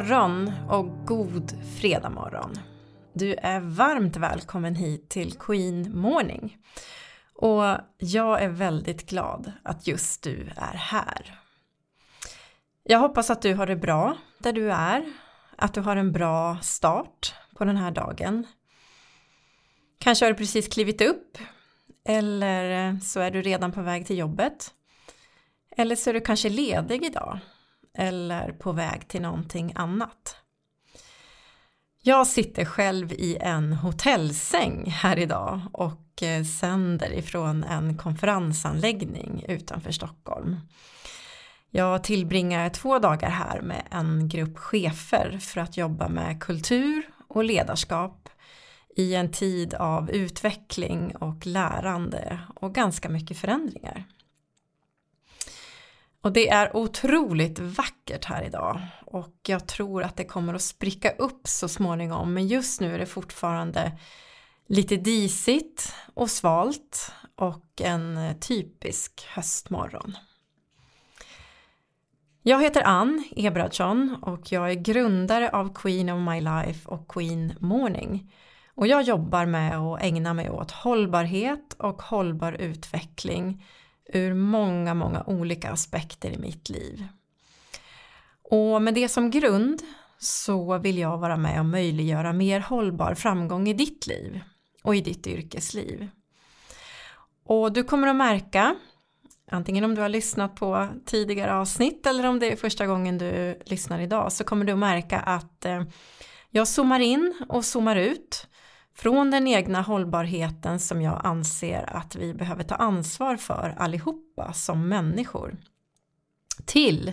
God 0.00 0.08
morgon 0.08 0.52
och 0.68 1.06
god 1.06 1.52
fredag 1.80 2.10
morgon. 2.10 2.58
Du 3.12 3.34
är 3.34 3.60
varmt 3.60 4.16
välkommen 4.16 4.74
hit 4.74 5.08
till 5.08 5.32
Queen 5.32 5.98
Morning. 5.98 6.58
Och 7.34 7.62
jag 7.98 8.42
är 8.42 8.48
väldigt 8.48 9.10
glad 9.10 9.52
att 9.62 9.86
just 9.86 10.22
du 10.22 10.50
är 10.56 10.76
här. 10.76 11.38
Jag 12.82 12.98
hoppas 12.98 13.30
att 13.30 13.42
du 13.42 13.54
har 13.54 13.66
det 13.66 13.76
bra 13.76 14.16
där 14.38 14.52
du 14.52 14.72
är, 14.72 15.12
att 15.56 15.74
du 15.74 15.80
har 15.80 15.96
en 15.96 16.12
bra 16.12 16.58
start 16.62 17.34
på 17.56 17.64
den 17.64 17.76
här 17.76 17.90
dagen. 17.90 18.46
Kanske 19.98 20.24
har 20.24 20.32
du 20.32 20.38
precis 20.38 20.68
klivit 20.68 21.00
upp 21.00 21.38
eller 22.04 22.96
så 23.00 23.20
är 23.20 23.30
du 23.30 23.42
redan 23.42 23.72
på 23.72 23.82
väg 23.82 24.06
till 24.06 24.18
jobbet. 24.18 24.70
Eller 25.76 25.96
så 25.96 26.10
är 26.10 26.14
du 26.14 26.20
kanske 26.20 26.48
ledig 26.48 27.04
idag 27.04 27.38
eller 28.00 28.52
på 28.52 28.72
väg 28.72 29.08
till 29.08 29.22
någonting 29.22 29.72
annat. 29.74 30.36
Jag 32.02 32.26
sitter 32.26 32.64
själv 32.64 33.12
i 33.12 33.36
en 33.40 33.72
hotellsäng 33.72 34.90
här 34.90 35.18
idag 35.18 35.60
och 35.72 36.22
eh, 36.22 36.44
sänder 36.44 37.12
ifrån 37.12 37.64
en 37.64 37.98
konferensanläggning 37.98 39.44
utanför 39.48 39.92
Stockholm. 39.92 40.56
Jag 41.70 42.04
tillbringar 42.04 42.70
två 42.70 42.98
dagar 42.98 43.30
här 43.30 43.60
med 43.60 43.82
en 43.90 44.28
grupp 44.28 44.58
chefer 44.58 45.38
för 45.38 45.60
att 45.60 45.76
jobba 45.76 46.08
med 46.08 46.42
kultur 46.42 47.02
och 47.28 47.44
ledarskap 47.44 48.28
i 48.96 49.14
en 49.14 49.30
tid 49.30 49.74
av 49.74 50.10
utveckling 50.10 51.16
och 51.16 51.46
lärande 51.46 52.40
och 52.56 52.74
ganska 52.74 53.08
mycket 53.08 53.38
förändringar. 53.38 54.04
Och 56.22 56.32
det 56.32 56.48
är 56.48 56.76
otroligt 56.76 57.58
vackert 57.58 58.24
här 58.24 58.42
idag 58.42 58.80
och 59.06 59.36
jag 59.46 59.68
tror 59.68 60.02
att 60.02 60.16
det 60.16 60.24
kommer 60.24 60.54
att 60.54 60.62
spricka 60.62 61.10
upp 61.10 61.48
så 61.48 61.68
småningom 61.68 62.34
men 62.34 62.46
just 62.46 62.80
nu 62.80 62.94
är 62.94 62.98
det 62.98 63.06
fortfarande 63.06 63.98
lite 64.66 64.96
disigt 64.96 65.94
och 66.14 66.30
svalt 66.30 67.12
och 67.36 67.80
en 67.80 68.34
typisk 68.40 69.26
höstmorgon. 69.28 70.16
Jag 72.42 72.62
heter 72.62 72.82
Ann 72.82 73.24
Ebradsson 73.36 74.16
och 74.22 74.52
jag 74.52 74.70
är 74.70 74.74
grundare 74.74 75.50
av 75.50 75.74
Queen 75.74 76.10
of 76.10 76.28
My 76.28 76.40
Life 76.40 76.88
och 76.88 77.08
Queen 77.08 77.52
Morning. 77.60 78.32
Och 78.74 78.86
jag 78.86 79.02
jobbar 79.02 79.46
med 79.46 79.78
att 79.78 80.02
ägna 80.02 80.34
mig 80.34 80.50
åt 80.50 80.70
hållbarhet 80.70 81.76
och 81.78 82.02
hållbar 82.02 82.52
utveckling 82.52 83.64
ur 84.12 84.34
många, 84.34 84.94
många 84.94 85.22
olika 85.26 85.70
aspekter 85.70 86.30
i 86.30 86.38
mitt 86.38 86.68
liv. 86.68 87.06
Och 88.42 88.82
med 88.82 88.94
det 88.94 89.08
som 89.08 89.30
grund 89.30 89.82
så 90.18 90.78
vill 90.78 90.98
jag 90.98 91.18
vara 91.18 91.36
med 91.36 91.58
och 91.58 91.66
möjliggöra 91.66 92.32
mer 92.32 92.60
hållbar 92.60 93.14
framgång 93.14 93.68
i 93.68 93.74
ditt 93.74 94.06
liv 94.06 94.40
och 94.82 94.96
i 94.96 95.00
ditt 95.00 95.26
yrkesliv. 95.26 96.08
Och 97.44 97.72
du 97.72 97.84
kommer 97.84 98.08
att 98.08 98.16
märka, 98.16 98.74
antingen 99.50 99.84
om 99.84 99.94
du 99.94 100.02
har 100.02 100.08
lyssnat 100.08 100.56
på 100.56 100.88
tidigare 101.06 101.54
avsnitt 101.54 102.06
eller 102.06 102.26
om 102.26 102.38
det 102.38 102.52
är 102.52 102.56
första 102.56 102.86
gången 102.86 103.18
du 103.18 103.58
lyssnar 103.66 104.00
idag, 104.00 104.32
så 104.32 104.44
kommer 104.44 104.64
du 104.64 104.72
att 104.72 104.78
märka 104.78 105.18
att 105.18 105.64
eh, 105.64 105.82
jag 106.50 106.68
zoomar 106.68 107.00
in 107.00 107.34
och 107.48 107.64
zoomar 107.64 107.96
ut 107.96 108.46
från 108.94 109.30
den 109.30 109.46
egna 109.46 109.80
hållbarheten 109.80 110.80
som 110.80 111.02
jag 111.02 111.20
anser 111.24 111.96
att 111.96 112.16
vi 112.16 112.34
behöver 112.34 112.64
ta 112.64 112.74
ansvar 112.74 113.36
för 113.36 113.74
allihopa 113.78 114.52
som 114.52 114.88
människor. 114.88 115.56
Till, 116.64 117.12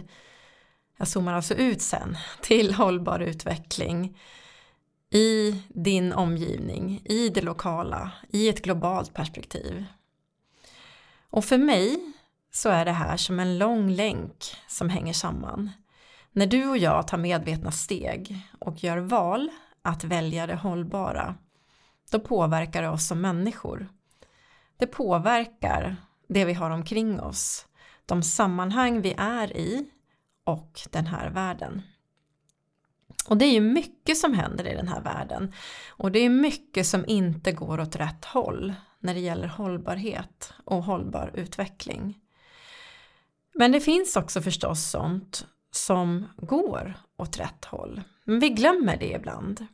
jag 0.98 1.08
zoomar 1.08 1.34
alltså 1.34 1.54
ut 1.54 1.82
sen, 1.82 2.18
till 2.42 2.74
hållbar 2.74 3.20
utveckling 3.20 4.18
i 5.10 5.64
din 5.70 6.14
omgivning, 6.14 7.02
i 7.06 7.30
det 7.30 7.42
lokala, 7.42 8.12
i 8.30 8.50
ett 8.50 8.62
globalt 8.64 9.14
perspektiv. 9.14 9.86
Och 11.30 11.46
för 11.46 11.58
mig 11.58 12.00
så 12.52 12.70
är 12.70 12.86
det 12.86 12.92
här 12.92 13.18
som 13.18 13.40
en 13.40 13.58
lång 13.58 13.90
länk 13.90 14.56
som 14.68 14.90
hänger 14.90 15.14
samman. 15.14 15.72
När 16.32 16.48
du 16.48 16.68
och 16.68 16.78
jag 16.78 17.08
tar 17.08 17.18
medvetna 17.18 17.72
steg 17.72 18.40
och 18.60 18.84
gör 18.84 18.98
val 18.98 19.50
att 19.82 20.04
välja 20.04 20.48
det 20.48 20.56
hållbara 20.56 21.36
då 22.12 22.20
påverkar 22.20 22.82
det 22.82 22.90
oss 22.90 23.08
som 23.08 23.22
människor. 23.22 23.88
Det 24.78 24.88
påverkar 24.88 25.96
det 26.28 26.46
vi 26.46 26.54
har 26.54 26.70
omkring 26.70 27.20
oss, 27.20 27.66
de 28.06 28.24
sammanhang 28.24 29.02
vi 29.02 29.16
är 29.18 29.58
i 29.58 29.90
och 30.44 30.82
den 30.92 31.08
här 31.08 31.30
världen. 31.30 31.82
Och 33.28 33.38
det 33.38 33.46
är 33.46 33.52
ju 33.52 33.62
mycket 33.62 34.18
som 34.18 34.34
händer 34.34 34.68
i 34.68 34.76
den 34.76 34.88
här 34.88 35.02
världen 35.02 35.54
och 35.90 36.12
det 36.12 36.20
är 36.20 36.30
mycket 36.30 36.88
som 36.88 37.06
inte 37.08 37.52
går 37.52 37.80
åt 37.80 37.96
rätt 37.96 38.26
håll 38.26 38.74
när 39.00 39.14
det 39.14 39.20
gäller 39.20 39.48
hållbarhet 39.48 40.54
och 40.66 40.84
hållbar 40.84 41.32
utveckling. 41.34 42.20
Men 43.54 43.72
det 43.72 43.82
finns 43.82 44.16
också 44.16 44.42
förstås 44.42 44.90
sånt 44.90 45.48
som 45.72 46.28
går 46.38 46.94
åt 47.18 47.40
rätt 47.40 47.66
håll. 47.66 48.02
Men 48.24 48.40
vi 48.40 48.50
glömmer 48.50 48.98
det 48.98 49.12
ibland. 49.12 49.68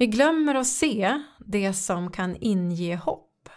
Vi 0.00 0.06
glömmer 0.06 0.54
att 0.54 0.66
se 0.66 1.22
det 1.38 1.72
som 1.72 2.10
kan 2.10 2.36
inge 2.40 2.96
hopp 2.96 3.48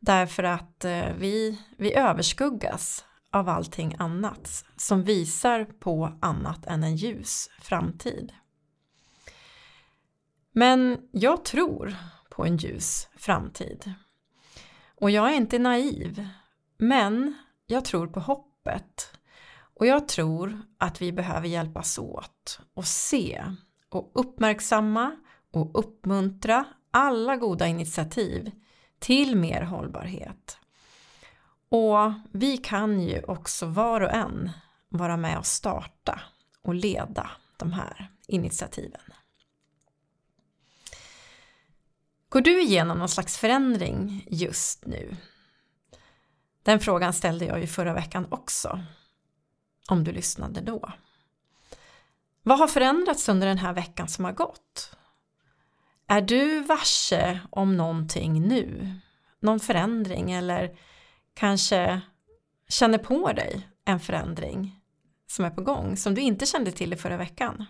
därför 0.00 0.42
att 0.42 0.84
eh, 0.84 1.12
vi, 1.18 1.60
vi 1.76 1.94
överskuggas 1.94 3.04
av 3.32 3.48
allting 3.48 3.94
annat 3.98 4.64
som 4.76 5.02
visar 5.02 5.64
på 5.64 6.18
annat 6.22 6.66
än 6.66 6.84
en 6.84 6.96
ljus 6.96 7.50
framtid. 7.60 8.32
Men 10.52 10.98
jag 11.12 11.44
tror 11.44 11.96
på 12.30 12.44
en 12.44 12.56
ljus 12.56 13.08
framtid. 13.16 13.92
Och 14.94 15.10
jag 15.10 15.32
är 15.32 15.36
inte 15.36 15.58
naiv, 15.58 16.28
men 16.78 17.34
jag 17.66 17.84
tror 17.84 18.06
på 18.06 18.20
hoppet. 18.20 19.18
Och 19.74 19.86
jag 19.86 20.08
tror 20.08 20.62
att 20.78 21.02
vi 21.02 21.12
behöver 21.12 21.48
hjälpas 21.48 21.98
åt 21.98 22.60
och 22.74 22.84
se 22.84 23.44
och 23.88 24.12
uppmärksamma 24.14 25.16
och 25.54 25.78
uppmuntra 25.78 26.64
alla 26.90 27.36
goda 27.36 27.66
initiativ 27.66 28.50
till 28.98 29.36
mer 29.36 29.62
hållbarhet. 29.62 30.58
Och 31.68 32.12
vi 32.32 32.56
kan 32.56 33.00
ju 33.00 33.22
också 33.22 33.66
var 33.66 34.00
och 34.00 34.12
en 34.12 34.50
vara 34.88 35.16
med 35.16 35.38
och 35.38 35.46
starta 35.46 36.20
och 36.62 36.74
leda 36.74 37.30
de 37.56 37.72
här 37.72 38.10
initiativen. 38.26 39.00
Går 42.28 42.40
du 42.40 42.62
igenom 42.62 42.98
någon 42.98 43.08
slags 43.08 43.38
förändring 43.38 44.26
just 44.30 44.86
nu? 44.86 45.16
Den 46.62 46.80
frågan 46.80 47.12
ställde 47.12 47.44
jag 47.44 47.60
ju 47.60 47.66
förra 47.66 47.94
veckan 47.94 48.26
också. 48.30 48.80
Om 49.88 50.04
du 50.04 50.12
lyssnade 50.12 50.60
då. 50.60 50.92
Vad 52.42 52.58
har 52.58 52.68
förändrats 52.68 53.28
under 53.28 53.46
den 53.46 53.58
här 53.58 53.72
veckan 53.72 54.08
som 54.08 54.24
har 54.24 54.32
gått? 54.32 54.93
Är 56.14 56.20
du 56.20 56.60
varse 56.60 57.40
om 57.50 57.76
någonting 57.76 58.48
nu? 58.48 58.94
Någon 59.40 59.60
förändring 59.60 60.32
eller 60.32 60.76
kanske 61.34 62.00
känner 62.68 62.98
på 62.98 63.32
dig 63.32 63.68
en 63.84 64.00
förändring 64.00 64.80
som 65.26 65.44
är 65.44 65.50
på 65.50 65.62
gång 65.62 65.96
som 65.96 66.14
du 66.14 66.20
inte 66.20 66.46
kände 66.46 66.72
till 66.72 66.92
i 66.92 66.96
förra 66.96 67.16
veckan? 67.16 67.64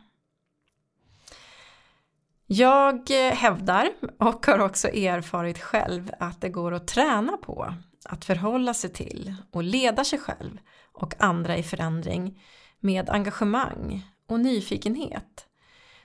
Jag 2.46 3.10
hävdar 3.10 3.90
och 4.18 4.46
har 4.46 4.58
också 4.58 4.88
erfarit 4.88 5.58
själv 5.58 6.10
att 6.20 6.40
det 6.40 6.48
går 6.48 6.72
att 6.72 6.88
träna 6.88 7.36
på 7.36 7.74
att 8.04 8.24
förhålla 8.24 8.74
sig 8.74 8.92
till 8.92 9.34
och 9.52 9.62
leda 9.62 10.04
sig 10.04 10.18
själv 10.18 10.58
och 10.92 11.14
andra 11.18 11.56
i 11.56 11.62
förändring 11.62 12.42
med 12.80 13.10
engagemang 13.10 14.06
och 14.28 14.40
nyfikenhet 14.40 15.46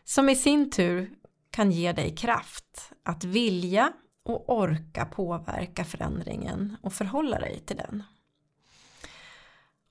som 0.04 0.30
i 0.30 0.36
sin 0.36 0.72
tur 0.72 1.19
kan 1.51 1.72
ge 1.72 1.92
dig 1.92 2.16
kraft 2.16 2.92
att 3.04 3.24
vilja 3.24 3.94
och 4.24 4.50
orka 4.50 5.06
påverka 5.06 5.84
förändringen 5.84 6.78
och 6.81 6.94
förhålla 6.94 7.40
dig 7.40 7.60
till 7.66 7.78
den. 7.78 8.04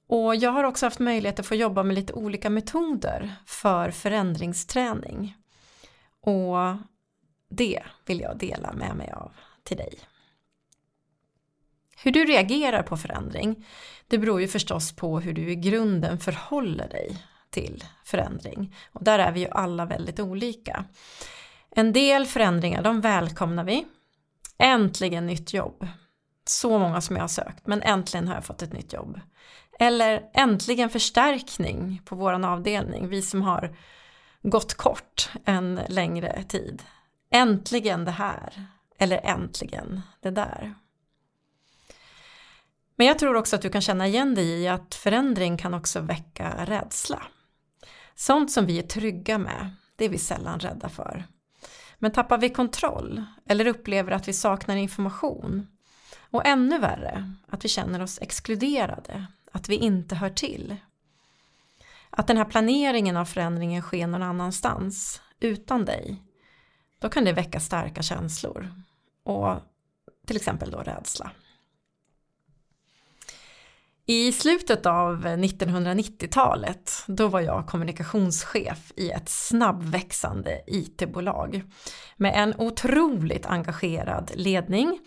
Och 0.06 0.36
jag 0.36 0.50
har 0.50 0.64
också 0.64 0.86
haft 0.86 0.98
möjlighet 0.98 1.40
att 1.40 1.46
få 1.46 1.54
jobba 1.54 1.82
med 1.82 1.94
lite 1.94 2.12
olika 2.12 2.50
metoder 2.50 3.34
för 3.46 3.90
förändringsträning. 3.90 5.36
Och 6.20 6.76
det 7.48 7.82
vill 8.06 8.20
jag 8.20 8.38
dela 8.38 8.72
med 8.72 8.96
mig 8.96 9.12
av 9.12 9.32
till 9.62 9.76
dig. 9.76 9.98
Hur 12.02 12.10
du 12.10 12.24
reagerar 12.24 12.82
på 12.82 12.96
förändring, 12.96 13.66
det 14.08 14.18
beror 14.18 14.40
ju 14.40 14.48
förstås 14.48 14.96
på 14.96 15.20
hur 15.20 15.32
du 15.32 15.50
i 15.50 15.56
grunden 15.56 16.18
förhåller 16.18 16.88
dig 16.88 17.24
till 17.50 17.84
förändring. 18.04 18.74
Och 18.92 19.04
där 19.04 19.18
är 19.18 19.32
vi 19.32 19.40
ju 19.40 19.48
alla 19.48 19.84
väldigt 19.84 20.20
olika. 20.20 20.84
En 21.70 21.92
del 21.92 22.26
förändringar, 22.26 22.82
de 22.82 23.00
välkomnar 23.00 23.64
vi. 23.64 23.86
Äntligen 24.58 25.26
nytt 25.26 25.52
jobb. 25.54 25.86
Så 26.44 26.78
många 26.78 27.00
som 27.00 27.16
jag 27.16 27.22
har 27.22 27.28
sökt, 27.28 27.66
men 27.66 27.82
äntligen 27.82 28.28
har 28.28 28.34
jag 28.34 28.44
fått 28.44 28.62
ett 28.62 28.72
nytt 28.72 28.92
jobb. 28.92 29.20
Eller 29.78 30.30
äntligen 30.34 30.90
förstärkning 30.90 32.02
på 32.04 32.16
våran 32.16 32.44
avdelning. 32.44 33.08
Vi 33.08 33.22
som 33.22 33.42
har 33.42 33.76
gått 34.42 34.74
kort 34.74 35.30
en 35.44 35.80
längre 35.88 36.44
tid. 36.48 36.82
Äntligen 37.30 38.04
det 38.04 38.10
här, 38.10 38.66
eller 38.98 39.20
äntligen 39.24 40.00
det 40.20 40.30
där. 40.30 40.74
Men 42.96 43.06
jag 43.06 43.18
tror 43.18 43.34
också 43.34 43.56
att 43.56 43.62
du 43.62 43.70
kan 43.70 43.80
känna 43.80 44.06
igen 44.06 44.34
dig 44.34 44.62
i 44.62 44.68
att 44.68 44.94
förändring 44.94 45.58
kan 45.58 45.74
också 45.74 46.00
väcka 46.00 46.64
rädsla. 46.64 47.22
Sånt 48.14 48.52
som 48.52 48.66
vi 48.66 48.78
är 48.78 48.82
trygga 48.82 49.38
med, 49.38 49.70
det 49.96 50.04
är 50.04 50.08
vi 50.08 50.18
sällan 50.18 50.60
rädda 50.60 50.88
för. 50.88 51.24
Men 51.98 52.12
tappar 52.12 52.38
vi 52.38 52.50
kontroll 52.50 53.24
eller 53.46 53.66
upplever 53.66 54.12
att 54.12 54.28
vi 54.28 54.32
saknar 54.32 54.76
information 54.76 55.66
och 56.30 56.46
ännu 56.46 56.78
värre, 56.78 57.32
att 57.46 57.64
vi 57.64 57.68
känner 57.68 58.02
oss 58.02 58.18
exkluderade, 58.22 59.26
att 59.52 59.68
vi 59.68 59.76
inte 59.76 60.14
hör 60.14 60.30
till. 60.30 60.76
Att 62.10 62.26
den 62.26 62.36
här 62.36 62.44
planeringen 62.44 63.16
av 63.16 63.24
förändringen 63.24 63.82
sker 63.82 64.06
någon 64.06 64.22
annanstans, 64.22 65.22
utan 65.40 65.84
dig, 65.84 66.22
då 66.98 67.08
kan 67.08 67.24
det 67.24 67.32
väcka 67.32 67.60
starka 67.60 68.02
känslor 68.02 68.70
och 69.22 69.56
till 70.26 70.36
exempel 70.36 70.70
då 70.70 70.78
rädsla. 70.78 71.30
I 74.10 74.32
slutet 74.32 74.86
av 74.86 75.26
1990-talet, 75.26 77.04
då 77.06 77.28
var 77.28 77.40
jag 77.40 77.66
kommunikationschef 77.66 78.92
i 78.96 79.10
ett 79.10 79.28
snabbväxande 79.28 80.60
IT-bolag 80.66 81.62
med 82.16 82.32
en 82.36 82.54
otroligt 82.58 83.46
engagerad 83.46 84.30
ledning 84.34 84.98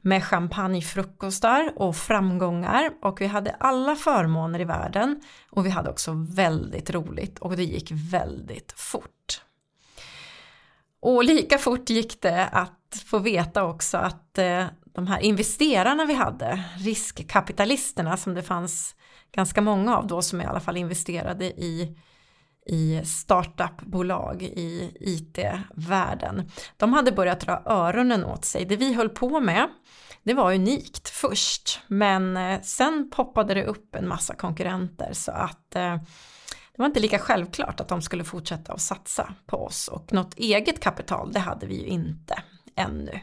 med 0.00 0.24
champagnefrukostar 0.24 1.72
och 1.76 1.96
framgångar 1.96 2.90
och 3.02 3.20
vi 3.20 3.26
hade 3.26 3.50
alla 3.50 3.96
förmåner 3.96 4.60
i 4.60 4.64
världen 4.64 5.20
och 5.50 5.66
vi 5.66 5.70
hade 5.70 5.90
också 5.90 6.12
väldigt 6.28 6.90
roligt 6.90 7.38
och 7.38 7.56
det 7.56 7.64
gick 7.64 7.90
väldigt 7.92 8.72
fort. 8.76 9.40
Och 11.00 11.24
lika 11.24 11.58
fort 11.58 11.90
gick 11.90 12.22
det 12.22 12.46
att 12.46 13.02
få 13.06 13.18
veta 13.18 13.64
också 13.64 13.98
att 13.98 14.38
eh, 14.38 14.66
de 14.96 15.06
här 15.06 15.20
investerarna 15.20 16.04
vi 16.04 16.14
hade, 16.14 16.64
riskkapitalisterna 16.78 18.16
som 18.16 18.34
det 18.34 18.42
fanns 18.42 18.96
ganska 19.32 19.60
många 19.60 19.96
av 19.96 20.06
då 20.06 20.22
som 20.22 20.40
i 20.40 20.44
alla 20.44 20.60
fall 20.60 20.76
investerade 20.76 21.44
i 21.44 21.96
i 22.68 23.02
startupbolag 23.04 24.42
i 24.42 24.96
IT-världen. 25.00 26.50
De 26.76 26.92
hade 26.92 27.12
börjat 27.12 27.40
dra 27.40 27.62
öronen 27.66 28.24
åt 28.24 28.44
sig. 28.44 28.64
Det 28.64 28.76
vi 28.76 28.92
höll 28.94 29.08
på 29.08 29.40
med, 29.40 29.68
det 30.22 30.34
var 30.34 30.54
unikt 30.54 31.08
först, 31.08 31.80
men 31.86 32.36
eh, 32.36 32.60
sen 32.60 33.10
poppade 33.10 33.54
det 33.54 33.64
upp 33.64 33.94
en 33.94 34.08
massa 34.08 34.34
konkurrenter 34.34 35.12
så 35.12 35.32
att 35.32 35.76
eh, 35.76 35.96
det 36.72 36.78
var 36.78 36.86
inte 36.86 37.00
lika 37.00 37.18
självklart 37.18 37.80
att 37.80 37.88
de 37.88 38.02
skulle 38.02 38.24
fortsätta 38.24 38.72
att 38.72 38.80
satsa 38.80 39.34
på 39.46 39.56
oss 39.56 39.88
och 39.88 40.12
något 40.12 40.34
eget 40.34 40.80
kapital, 40.80 41.32
det 41.32 41.40
hade 41.40 41.66
vi 41.66 41.74
ju 41.74 41.86
inte 41.86 42.42
ännu. 42.76 43.20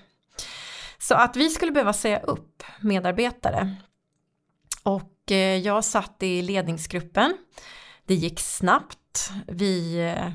Så 1.08 1.16
att 1.16 1.36
vi 1.36 1.50
skulle 1.50 1.72
behöva 1.72 1.94
säga 1.94 2.20
upp 2.20 2.64
medarbetare. 2.82 3.76
Och 4.84 5.32
eh, 5.32 5.58
jag 5.58 5.84
satt 5.84 6.24
i 6.24 6.42
ledningsgruppen. 6.42 7.38
Det 8.06 8.16
gick 8.16 8.40
snabbt. 8.40 9.32
Vi 9.48 10.00
eh, 10.02 10.32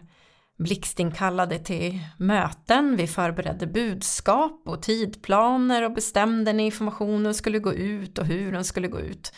blixtinkallade 0.59 1.59
till 1.59 1.99
möten, 2.19 2.97
vi 2.97 3.07
förberedde 3.07 3.67
budskap 3.67 4.63
och 4.65 4.83
tidplaner 4.83 5.83
och 5.83 5.93
bestämde 5.93 6.53
när 6.53 6.65
informationen 6.65 7.35
skulle 7.35 7.59
gå 7.59 7.75
ut 7.75 8.19
och 8.19 8.27
hur 8.27 8.53
den 8.53 8.65
skulle 8.65 8.89
gå 8.89 9.01
ut. 9.01 9.33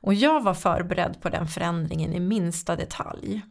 Och 0.00 0.14
jag 0.14 0.42
var 0.42 0.54
förberedd 0.54 1.20
på 1.20 1.28
den 1.28 1.46
förändringen 1.46 2.12
i 2.12 2.20
minsta 2.20 2.76
detalj. 2.76 3.42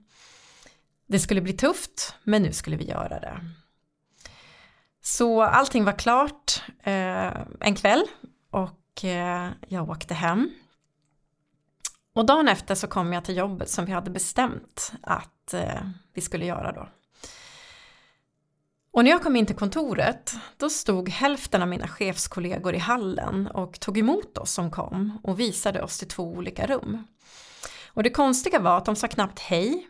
Det 1.07 1.19
skulle 1.19 1.41
bli 1.41 1.53
tufft, 1.53 2.15
men 2.23 2.43
nu 2.43 2.53
skulle 2.53 2.77
vi 2.77 2.85
göra 2.85 3.19
det. 3.19 3.41
Så 5.07 5.41
allting 5.41 5.85
var 5.85 5.99
klart 5.99 6.63
eh, 6.83 7.31
en 7.59 7.75
kväll 7.75 8.03
och 8.51 9.05
eh, 9.05 9.49
jag 9.67 9.89
åkte 9.89 10.13
hem. 10.13 10.49
Och 12.13 12.25
dagen 12.25 12.47
efter 12.47 12.75
så 12.75 12.87
kom 12.87 13.13
jag 13.13 13.25
till 13.25 13.37
jobbet 13.37 13.69
som 13.69 13.85
vi 13.85 13.91
hade 13.91 14.11
bestämt 14.11 14.91
att 15.01 15.53
eh, 15.53 15.81
vi 16.13 16.21
skulle 16.21 16.45
göra 16.45 16.71
då. 16.71 16.89
Och 18.91 19.03
när 19.03 19.11
jag 19.11 19.23
kom 19.23 19.35
in 19.35 19.45
till 19.45 19.55
kontoret 19.55 20.35
då 20.57 20.69
stod 20.69 21.09
hälften 21.09 21.61
av 21.61 21.67
mina 21.67 21.87
chefskollegor 21.87 22.75
i 22.75 22.79
hallen 22.79 23.47
och 23.47 23.79
tog 23.79 23.97
emot 23.97 24.37
oss 24.37 24.51
som 24.51 24.71
kom 24.71 25.19
och 25.23 25.39
visade 25.39 25.81
oss 25.81 25.97
till 25.97 26.07
två 26.07 26.23
olika 26.23 26.65
rum. 26.65 27.07
Och 27.87 28.03
det 28.03 28.09
konstiga 28.09 28.59
var 28.59 28.77
att 28.77 28.85
de 28.85 28.95
sa 28.95 29.07
knappt 29.07 29.39
hej 29.39 29.87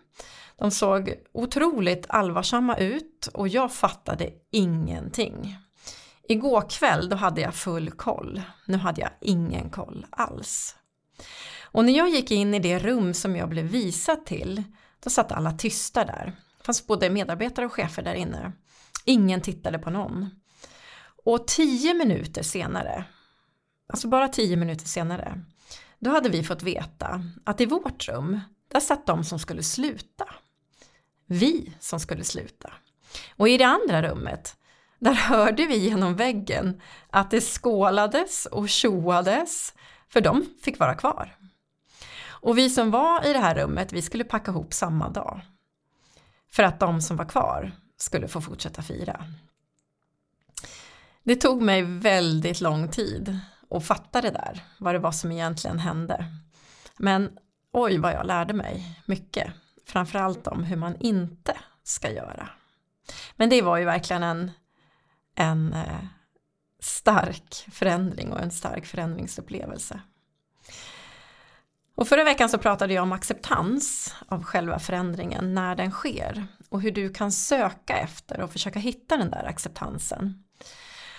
de 0.57 0.71
såg 0.71 1.13
otroligt 1.33 2.05
allvarsamma 2.09 2.77
ut 2.77 3.29
och 3.33 3.47
jag 3.47 3.73
fattade 3.73 4.29
ingenting. 4.51 5.57
Igår 6.29 6.69
kväll 6.69 7.09
då 7.09 7.15
hade 7.15 7.41
jag 7.41 7.55
full 7.55 7.91
koll, 7.91 8.41
nu 8.65 8.77
hade 8.77 9.01
jag 9.01 9.11
ingen 9.21 9.69
koll 9.69 10.05
alls. 10.09 10.75
Och 11.61 11.85
när 11.85 11.97
jag 11.97 12.09
gick 12.09 12.31
in 12.31 12.53
i 12.53 12.59
det 12.59 12.79
rum 12.79 13.13
som 13.13 13.35
jag 13.35 13.49
blev 13.49 13.65
visad 13.65 14.25
till, 14.25 14.63
då 15.03 15.09
satt 15.09 15.31
alla 15.31 15.51
tysta 15.51 16.05
där. 16.05 16.25
Det 16.57 16.63
fanns 16.65 16.87
både 16.87 17.09
medarbetare 17.09 17.65
och 17.65 17.73
chefer 17.73 18.03
där 18.03 18.13
inne. 18.13 18.51
Ingen 19.05 19.41
tittade 19.41 19.79
på 19.79 19.89
någon. 19.89 20.29
Och 21.25 21.47
tio 21.47 21.93
minuter 21.93 22.43
senare, 22.43 23.05
alltså 23.89 24.07
bara 24.07 24.27
tio 24.27 24.55
minuter 24.57 24.85
senare, 24.85 25.41
då 25.99 26.09
hade 26.09 26.29
vi 26.29 26.43
fått 26.43 26.63
veta 26.63 27.21
att 27.45 27.61
i 27.61 27.65
vårt 27.65 28.07
rum, 28.07 28.39
där 28.71 28.79
satt 28.79 29.05
de 29.05 29.23
som 29.23 29.39
skulle 29.39 29.63
sluta 29.63 30.25
vi 31.27 31.73
som 31.79 31.99
skulle 31.99 32.23
sluta. 32.23 32.73
Och 33.35 33.49
i 33.49 33.57
det 33.57 33.63
andra 33.63 34.01
rummet, 34.01 34.57
där 34.99 35.13
hörde 35.13 35.65
vi 35.65 35.77
genom 35.77 36.15
väggen 36.15 36.81
att 37.09 37.31
det 37.31 37.41
skålades 37.41 38.45
och 38.45 38.69
tjoades, 38.69 39.73
för 40.09 40.21
de 40.21 40.45
fick 40.61 40.79
vara 40.79 40.95
kvar. 40.95 41.37
Och 42.27 42.57
vi 42.57 42.69
som 42.69 42.91
var 42.91 43.25
i 43.25 43.33
det 43.33 43.39
här 43.39 43.55
rummet, 43.55 43.93
vi 43.93 44.01
skulle 44.01 44.23
packa 44.23 44.51
ihop 44.51 44.73
samma 44.73 45.09
dag. 45.09 45.41
För 46.51 46.63
att 46.63 46.79
de 46.79 47.01
som 47.01 47.17
var 47.17 47.25
kvar 47.25 47.71
skulle 47.97 48.27
få 48.27 48.41
fortsätta 48.41 48.81
fira. 48.81 49.25
Det 51.23 51.35
tog 51.35 51.61
mig 51.61 51.81
väldigt 51.83 52.61
lång 52.61 52.91
tid 52.91 53.39
att 53.69 53.85
fatta 53.85 54.21
det 54.21 54.31
där, 54.31 54.63
vad 54.79 54.95
det 54.95 54.99
var 54.99 55.11
som 55.11 55.31
egentligen 55.31 55.79
hände. 55.79 56.25
Men 56.97 57.37
oj 57.71 57.97
vad 57.97 58.13
jag 58.13 58.25
lärde 58.25 58.53
mig 58.53 59.01
mycket 59.05 59.53
framförallt 59.87 60.47
om 60.47 60.63
hur 60.63 60.77
man 60.77 60.95
inte 60.99 61.57
ska 61.83 62.11
göra. 62.11 62.49
Men 63.35 63.49
det 63.49 63.61
var 63.61 63.77
ju 63.77 63.85
verkligen 63.85 64.23
en, 64.23 64.51
en 65.35 65.73
eh, 65.73 66.05
stark 66.79 67.65
förändring 67.71 68.31
och 68.31 68.41
en 68.41 68.51
stark 68.51 68.85
förändringsupplevelse. 68.85 70.01
Och 71.95 72.07
förra 72.07 72.23
veckan 72.23 72.49
så 72.49 72.57
pratade 72.57 72.93
jag 72.93 73.03
om 73.03 73.11
acceptans 73.11 74.15
av 74.27 74.43
själva 74.43 74.79
förändringen 74.79 75.53
när 75.53 75.75
den 75.75 75.91
sker 75.91 76.47
och 76.69 76.81
hur 76.81 76.91
du 76.91 77.13
kan 77.13 77.31
söka 77.31 77.97
efter 77.97 78.41
och 78.41 78.51
försöka 78.51 78.79
hitta 78.79 79.17
den 79.17 79.31
där 79.31 79.45
acceptansen. 79.45 80.43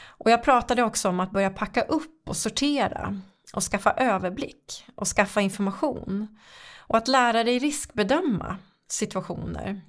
Och 0.06 0.30
jag 0.30 0.42
pratade 0.42 0.82
också 0.82 1.08
om 1.08 1.20
att 1.20 1.30
börja 1.30 1.50
packa 1.50 1.82
upp 1.82 2.28
och 2.28 2.36
sortera 2.36 3.20
och 3.52 3.62
skaffa 3.62 3.92
överblick 3.92 4.86
och 4.94 5.06
skaffa 5.08 5.40
information 5.40 6.38
och 6.88 6.96
att 6.96 7.08
lära 7.08 7.44
dig 7.44 7.58
riskbedöma 7.58 8.58
situationer. 8.88 9.80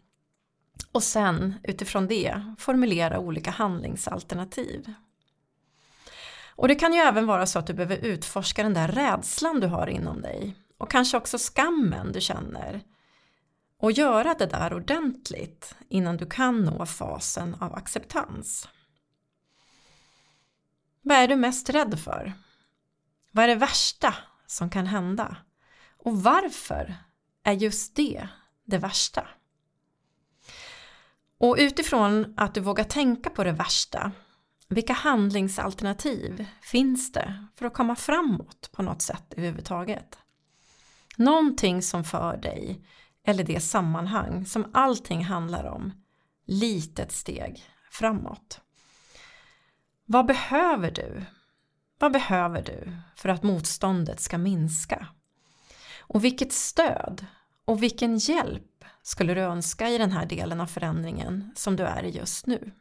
Och 0.91 1.03
sen 1.03 1.53
utifrån 1.63 2.07
det 2.07 2.55
formulera 2.57 3.19
olika 3.19 3.51
handlingsalternativ. 3.51 4.93
Och 6.55 6.67
det 6.67 6.75
kan 6.75 6.93
ju 6.93 6.99
även 6.99 7.25
vara 7.25 7.45
så 7.45 7.59
att 7.59 7.67
du 7.67 7.73
behöver 7.73 7.97
utforska 7.97 8.63
den 8.63 8.73
där 8.73 8.87
rädslan 8.87 9.59
du 9.59 9.67
har 9.67 9.87
inom 9.87 10.21
dig 10.21 10.55
och 10.77 10.91
kanske 10.91 11.17
också 11.17 11.37
skammen 11.37 12.11
du 12.11 12.21
känner 12.21 12.81
och 13.77 13.91
göra 13.91 14.33
det 14.33 14.45
där 14.45 14.73
ordentligt 14.73 15.75
innan 15.89 16.17
du 16.17 16.25
kan 16.25 16.65
nå 16.65 16.85
fasen 16.85 17.55
av 17.59 17.75
acceptans. 17.75 18.67
Vad 21.01 21.17
är 21.17 21.27
du 21.27 21.35
mest 21.35 21.69
rädd 21.69 21.99
för? 21.99 22.33
Vad 23.31 23.43
är 23.43 23.47
det 23.47 23.55
värsta 23.55 24.15
som 24.47 24.69
kan 24.69 24.85
hända? 24.85 25.37
Och 26.03 26.23
varför 26.23 26.95
är 27.43 27.53
just 27.53 27.95
det 27.95 28.27
det 28.65 28.77
värsta? 28.77 29.27
Och 31.37 31.55
utifrån 31.59 32.33
att 32.37 32.53
du 32.53 32.61
vågar 32.61 32.83
tänka 32.83 33.29
på 33.29 33.43
det 33.43 33.51
värsta, 33.51 34.11
vilka 34.67 34.93
handlingsalternativ 34.93 36.45
finns 36.61 37.11
det 37.11 37.45
för 37.55 37.65
att 37.65 37.73
komma 37.73 37.95
framåt 37.95 38.69
på 38.71 38.81
något 38.81 39.01
sätt 39.01 39.33
överhuvudtaget? 39.37 40.17
Någonting 41.17 41.81
som 41.81 42.03
för 42.03 42.37
dig, 42.37 42.85
eller 43.25 43.43
det 43.43 43.59
sammanhang 43.59 44.45
som 44.45 44.71
allting 44.73 45.23
handlar 45.23 45.63
om, 45.65 45.93
litet 46.45 47.11
steg 47.11 47.63
framåt. 47.91 48.61
Vad 50.05 50.25
behöver 50.25 50.91
du? 50.91 51.23
Vad 51.99 52.11
behöver 52.11 52.61
du 52.61 52.91
för 53.15 53.29
att 53.29 53.43
motståndet 53.43 54.19
ska 54.19 54.37
minska? 54.37 55.07
Och 56.09 56.23
vilket 56.23 56.53
stöd 56.53 57.25
Och 57.65 57.83
vilken 57.83 58.17
hjälp 58.17 58.85
skulle 59.01 59.33
du 59.33 59.41
önska 59.41 59.89
i 59.89 59.97
den 59.97 60.11
här 60.11 60.25
delen 60.25 60.61
av 60.61 60.65
förändringen 60.65 61.51
som 61.55 61.75
du 61.75 61.83
är 61.83 62.03
i 62.03 62.09
just 62.09 62.45
nu? 62.45 62.71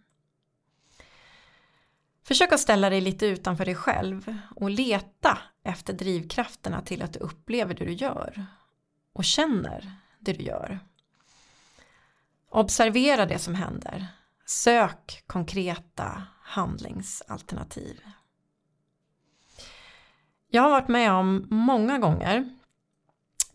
Försök 2.25 2.52
att 2.52 2.61
ställa 2.61 2.90
dig 2.90 3.00
lite 3.00 3.26
utanför 3.26 3.64
dig 3.64 3.75
själv 3.75 4.35
och 4.56 4.70
leta 4.70 5.38
efter 5.62 5.92
drivkrafterna 5.92 6.80
till 6.80 7.02
att 7.02 7.12
du 7.12 7.18
upplever 7.18 7.75
det 7.75 7.85
du 7.85 7.92
gör 7.92 8.47
och 9.12 9.25
känner 9.25 9.92
det 10.18 10.32
du 10.32 10.42
gör. 10.44 10.80
Observera 12.50 13.26
det 13.26 13.38
som 13.38 13.54
händer. 13.54 14.06
Sök 14.47 15.23
konkreta 15.26 16.23
handlingsalternativ. 16.42 18.00
Jag 20.50 20.62
har 20.62 20.70
varit 20.70 20.88
med 20.88 21.12
om 21.12 21.47
många 21.50 21.99
gånger 21.99 22.57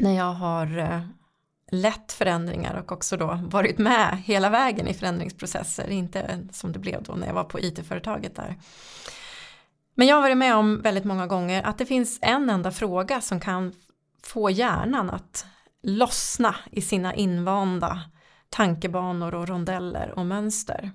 när 0.04 0.18
jag 0.18 0.34
har 0.34 0.78
eh, 0.78 1.02
lett 1.72 2.12
förändringar 2.12 2.76
och 2.76 2.92
också 2.92 3.18
då 3.18 3.40
varit 3.44 3.78
med 3.78 4.18
hela 4.26 4.50
vägen 4.50 4.88
i 4.88 4.94
förändringsprocesser, 4.94 5.90
inte 5.90 6.48
som 6.52 6.72
det 6.72 6.80
blev 6.80 7.04
då 7.04 7.14
när 7.14 7.28
jag 7.28 7.34
var 7.34 7.44
på 7.44 7.60
IT-företaget 7.60 8.36
där. 8.36 8.56
Men 9.96 10.08
jag 10.08 10.16
har 10.16 10.22
varit 10.22 10.38
med 10.38 10.56
om 10.56 10.82
väldigt 10.82 11.04
många 11.04 11.28
gånger 11.28 11.64
att 11.64 11.78
det 11.78 11.86
finns 11.86 12.20
en 12.22 12.50
enda 12.50 12.72
fråga 12.72 13.22
som 13.22 13.40
kan 13.40 13.74
få 14.24 14.50
hjärnan 14.50 15.10
att 15.10 15.46
lossna 15.84 16.56
i 16.72 16.82
sina 16.82 17.16
invanda 17.16 18.02
tankebanor 18.50 19.36
och 19.36 19.48
rondeller 19.48 20.14
och 20.20 20.26
mönster. 20.26 20.92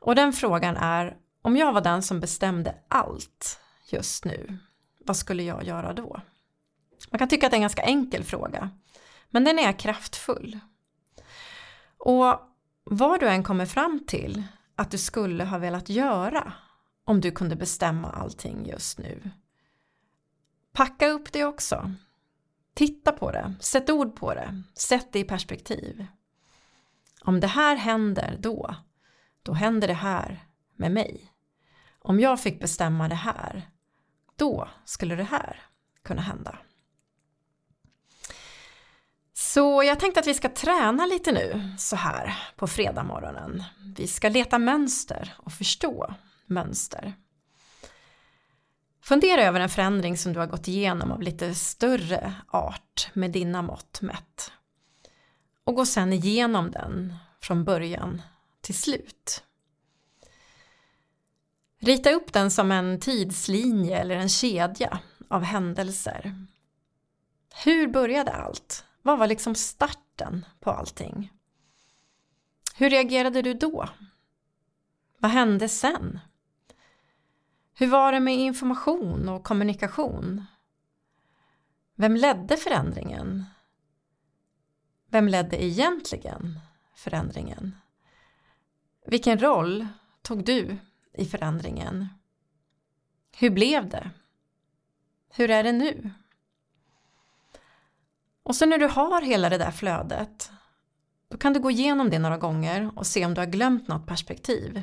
Och 0.00 0.14
den 0.14 0.32
frågan 0.32 0.76
är 0.76 1.16
om 1.42 1.56
jag 1.56 1.72
var 1.72 1.80
den 1.80 2.02
som 2.02 2.20
bestämde 2.20 2.74
allt 2.88 3.60
just 3.88 4.24
nu, 4.24 4.58
vad 5.04 5.16
skulle 5.16 5.42
jag 5.42 5.64
göra 5.64 5.92
då? 5.92 6.20
Man 7.10 7.18
kan 7.18 7.28
tycka 7.28 7.46
att 7.46 7.50
det 7.50 7.54
är 7.54 7.58
en 7.58 7.62
ganska 7.62 7.82
enkel 7.82 8.24
fråga, 8.24 8.70
men 9.30 9.44
den 9.44 9.58
är 9.58 9.78
kraftfull. 9.78 10.58
Och 11.98 12.40
vad 12.84 13.20
du 13.20 13.28
än 13.28 13.42
kommer 13.42 13.66
fram 13.66 14.04
till 14.06 14.42
att 14.74 14.90
du 14.90 14.98
skulle 14.98 15.44
ha 15.44 15.58
velat 15.58 15.88
göra 15.88 16.52
om 17.04 17.20
du 17.20 17.30
kunde 17.30 17.56
bestämma 17.56 18.10
allting 18.10 18.66
just 18.66 18.98
nu. 18.98 19.30
Packa 20.72 21.08
upp 21.08 21.32
det 21.32 21.44
också. 21.44 21.92
Titta 22.74 23.12
på 23.12 23.30
det, 23.30 23.54
sätt 23.60 23.90
ord 23.90 24.16
på 24.16 24.34
det, 24.34 24.62
sätt 24.74 25.12
det 25.12 25.18
i 25.18 25.24
perspektiv. 25.24 26.06
Om 27.20 27.40
det 27.40 27.46
här 27.46 27.76
händer 27.76 28.36
då, 28.40 28.74
då 29.42 29.52
händer 29.52 29.88
det 29.88 29.94
här 29.94 30.46
med 30.76 30.92
mig. 30.92 31.32
Om 31.98 32.20
jag 32.20 32.40
fick 32.40 32.60
bestämma 32.60 33.08
det 33.08 33.14
här, 33.14 33.70
då 34.36 34.68
skulle 34.84 35.16
det 35.16 35.22
här 35.22 35.62
kunna 36.02 36.22
hända. 36.22 36.58
Så 39.38 39.82
jag 39.82 40.00
tänkte 40.00 40.20
att 40.20 40.26
vi 40.26 40.34
ska 40.34 40.48
träna 40.48 41.06
lite 41.06 41.32
nu 41.32 41.74
så 41.78 41.96
här 41.96 42.38
på 42.56 42.66
fredagmorgonen. 42.66 43.64
Vi 43.96 44.06
ska 44.06 44.28
leta 44.28 44.58
mönster 44.58 45.34
och 45.38 45.52
förstå 45.52 46.14
mönster. 46.46 47.14
Fundera 49.02 49.42
över 49.42 49.60
en 49.60 49.68
förändring 49.68 50.18
som 50.18 50.32
du 50.32 50.38
har 50.40 50.46
gått 50.46 50.68
igenom 50.68 51.12
av 51.12 51.22
lite 51.22 51.54
större 51.54 52.34
art 52.48 53.10
med 53.12 53.30
dina 53.30 53.62
mått 53.62 54.00
mätt. 54.00 54.52
Och 55.64 55.74
gå 55.74 55.86
sen 55.86 56.12
igenom 56.12 56.70
den 56.70 57.14
från 57.40 57.64
början 57.64 58.22
till 58.60 58.78
slut. 58.78 59.42
Rita 61.80 62.10
upp 62.10 62.32
den 62.32 62.50
som 62.50 62.72
en 62.72 63.00
tidslinje 63.00 63.98
eller 63.98 64.16
en 64.16 64.28
kedja 64.28 64.98
av 65.28 65.42
händelser. 65.42 66.46
Hur 67.64 67.88
började 67.88 68.32
allt? 68.32 68.85
Vad 69.06 69.18
var 69.18 69.26
liksom 69.26 69.54
starten 69.54 70.46
på 70.60 70.70
allting? 70.70 71.32
Hur 72.76 72.90
reagerade 72.90 73.42
du 73.42 73.54
då? 73.54 73.88
Vad 75.18 75.30
hände 75.30 75.68
sen? 75.68 76.18
Hur 77.74 77.86
var 77.86 78.12
det 78.12 78.20
med 78.20 78.36
information 78.36 79.28
och 79.28 79.44
kommunikation? 79.44 80.44
Vem 81.94 82.16
ledde 82.16 82.56
förändringen? 82.56 83.44
Vem 85.10 85.28
ledde 85.28 85.64
egentligen 85.64 86.60
förändringen? 86.94 87.76
Vilken 89.06 89.38
roll 89.38 89.86
tog 90.22 90.44
du 90.44 90.76
i 91.12 91.24
förändringen? 91.24 92.08
Hur 93.36 93.50
blev 93.50 93.88
det? 93.88 94.10
Hur 95.30 95.50
är 95.50 95.62
det 95.62 95.72
nu? 95.72 96.10
Och 98.46 98.56
så 98.56 98.66
när 98.66 98.78
du 98.78 98.86
har 98.86 99.22
hela 99.22 99.48
det 99.48 99.58
där 99.58 99.70
flödet 99.70 100.50
då 101.28 101.38
kan 101.38 101.52
du 101.52 101.60
gå 101.60 101.70
igenom 101.70 102.10
det 102.10 102.18
några 102.18 102.38
gånger 102.38 102.90
och 102.96 103.06
se 103.06 103.26
om 103.26 103.34
du 103.34 103.40
har 103.40 103.46
glömt 103.46 103.88
något 103.88 104.06
perspektiv. 104.06 104.82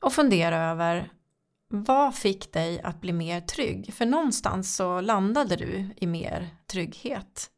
Och 0.00 0.12
fundera 0.12 0.70
över 0.70 1.12
vad 1.68 2.14
fick 2.14 2.52
dig 2.52 2.80
att 2.82 3.00
bli 3.00 3.12
mer 3.12 3.40
trygg? 3.40 3.94
För 3.94 4.06
någonstans 4.06 4.76
så 4.76 5.00
landade 5.00 5.56
du 5.56 5.88
i 5.96 6.06
mer 6.06 6.56
trygghet. 6.66 7.50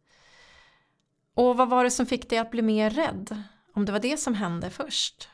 Och 1.35 1.57
vad 1.57 1.69
var 1.69 1.85
det 1.85 1.91
som 1.91 2.07
fick 2.07 2.31
dig 2.31 2.39
att 2.39 2.51
bli 2.51 2.63
mer 2.63 2.91
rädd? 2.91 3.43
Om 3.75 3.85
det 3.85 3.93
var 3.93 4.01
det 4.01 4.17
som 4.17 4.35
hände 4.35 4.71
först. 4.71 5.29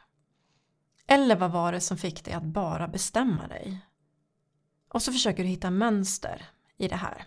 Eller 1.06 1.36
vad 1.36 1.50
var 1.52 1.72
det 1.72 1.80
som 1.80 1.96
fick 1.96 2.24
dig 2.24 2.34
att 2.34 2.42
bara 2.42 2.88
bestämma 2.88 3.48
dig? 3.48 3.80
Och 4.88 5.02
så 5.02 5.12
försöker 5.12 5.42
du 5.42 5.48
hitta 5.48 5.70
mönster 5.70 6.46
i 6.76 6.88
det 6.88 6.96
här. 6.96 7.26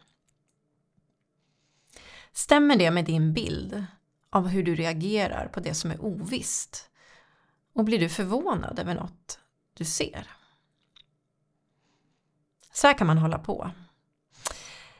Stämmer 2.36 2.76
det 2.76 2.92
med 2.92 3.06
din 3.06 3.34
bild 3.34 3.86
av 4.30 4.48
hur 4.48 4.64
du 4.64 4.76
reagerar 4.76 5.48
på 5.48 5.60
det 5.60 5.74
som 5.74 5.92
är 5.92 6.02
ovisst? 6.02 6.90
Och 7.74 7.84
blir 7.84 8.00
du 8.00 8.10
förvånad 8.10 8.80
över 8.80 8.96
något 8.96 9.40
du 9.74 9.86
ser? 9.86 10.28
Så 12.74 12.88
här 12.88 12.98
kan 12.98 13.08
man 13.08 13.18
hålla 13.18 13.40
på. 13.40 13.72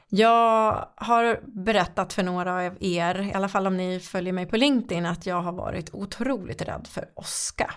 Jag 0.08 0.90
har 0.96 1.42
berättat 1.44 2.14
för 2.14 2.24
några 2.24 2.66
av 2.66 2.78
er, 2.80 3.22
i 3.22 3.34
alla 3.34 3.50
fall 3.50 3.68
om 3.68 3.78
ni 3.78 4.00
följer 4.00 4.34
mig 4.34 4.46
på 4.46 4.58
LinkedIn, 4.58 5.06
att 5.06 5.26
jag 5.26 5.42
har 5.42 5.52
varit 5.52 5.94
otroligt 5.94 6.62
rädd 6.62 6.88
för 6.88 7.10
åska. 7.16 7.74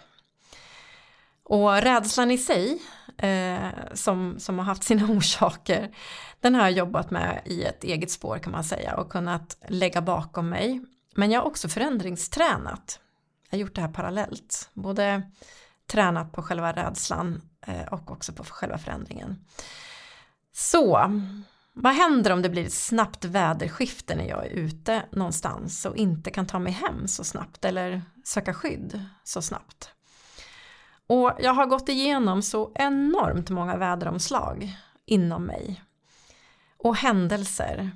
Och 1.43 1.83
rädslan 1.83 2.31
i 2.31 2.39
sig, 2.39 2.83
eh, 3.19 3.69
som, 3.93 4.39
som 4.39 4.59
har 4.59 4.65
haft 4.65 4.85
sina 4.85 5.07
orsaker, 5.13 5.95
den 6.41 6.55
har 6.55 6.63
jag 6.63 6.73
jobbat 6.73 7.11
med 7.11 7.43
i 7.45 7.65
ett 7.65 7.85
eget 7.85 8.11
spår 8.11 8.39
kan 8.39 8.53
man 8.53 8.65
säga 8.65 8.97
och 8.97 9.13
kunnat 9.13 9.57
lägga 9.69 10.03
bakom 10.03 10.49
mig. 10.49 10.81
Men 11.15 11.31
jag 11.31 11.41
har 11.41 11.47
också 11.47 11.69
förändringstränat. 11.69 13.01
Jag 13.51 13.59
har 13.59 13.61
gjort 13.61 13.75
det 13.75 13.81
här 13.81 13.89
parallellt, 13.89 14.71
både 14.75 15.23
tränat 15.87 16.33
på 16.33 16.43
själva 16.43 16.73
rädslan 16.73 17.43
eh, 17.67 17.87
och 17.93 18.11
också 18.11 18.33
på 18.33 18.45
själva 18.45 18.79
förändringen. 18.79 19.45
Så, 20.53 21.11
vad 21.73 21.95
händer 21.95 22.33
om 22.33 22.43
det 22.43 22.49
blir 22.49 22.67
ett 22.67 22.73
snabbt 22.73 23.25
väderskifte 23.25 24.17
när 24.17 24.29
jag 24.29 24.47
är 24.47 24.51
ute 24.51 25.03
någonstans 25.13 25.85
och 25.87 25.97
inte 25.97 26.31
kan 26.31 26.47
ta 26.47 26.59
mig 26.59 26.73
hem 26.73 27.09
så 27.09 27.25
snabbt 27.25 27.65
eller 27.65 28.03
söka 28.25 28.55
skydd 28.55 29.05
så 29.25 29.43
snabbt? 29.43 29.93
Och 31.09 31.33
jag 31.39 31.55
har 31.55 31.67
gått 31.67 31.89
igenom 31.89 32.43
så 32.43 32.73
enormt 32.75 33.51
många 33.51 33.77
väderomslag 33.77 34.77
inom 35.07 35.45
mig. 35.45 35.83
Och 36.77 36.97
händelser. 36.97 37.91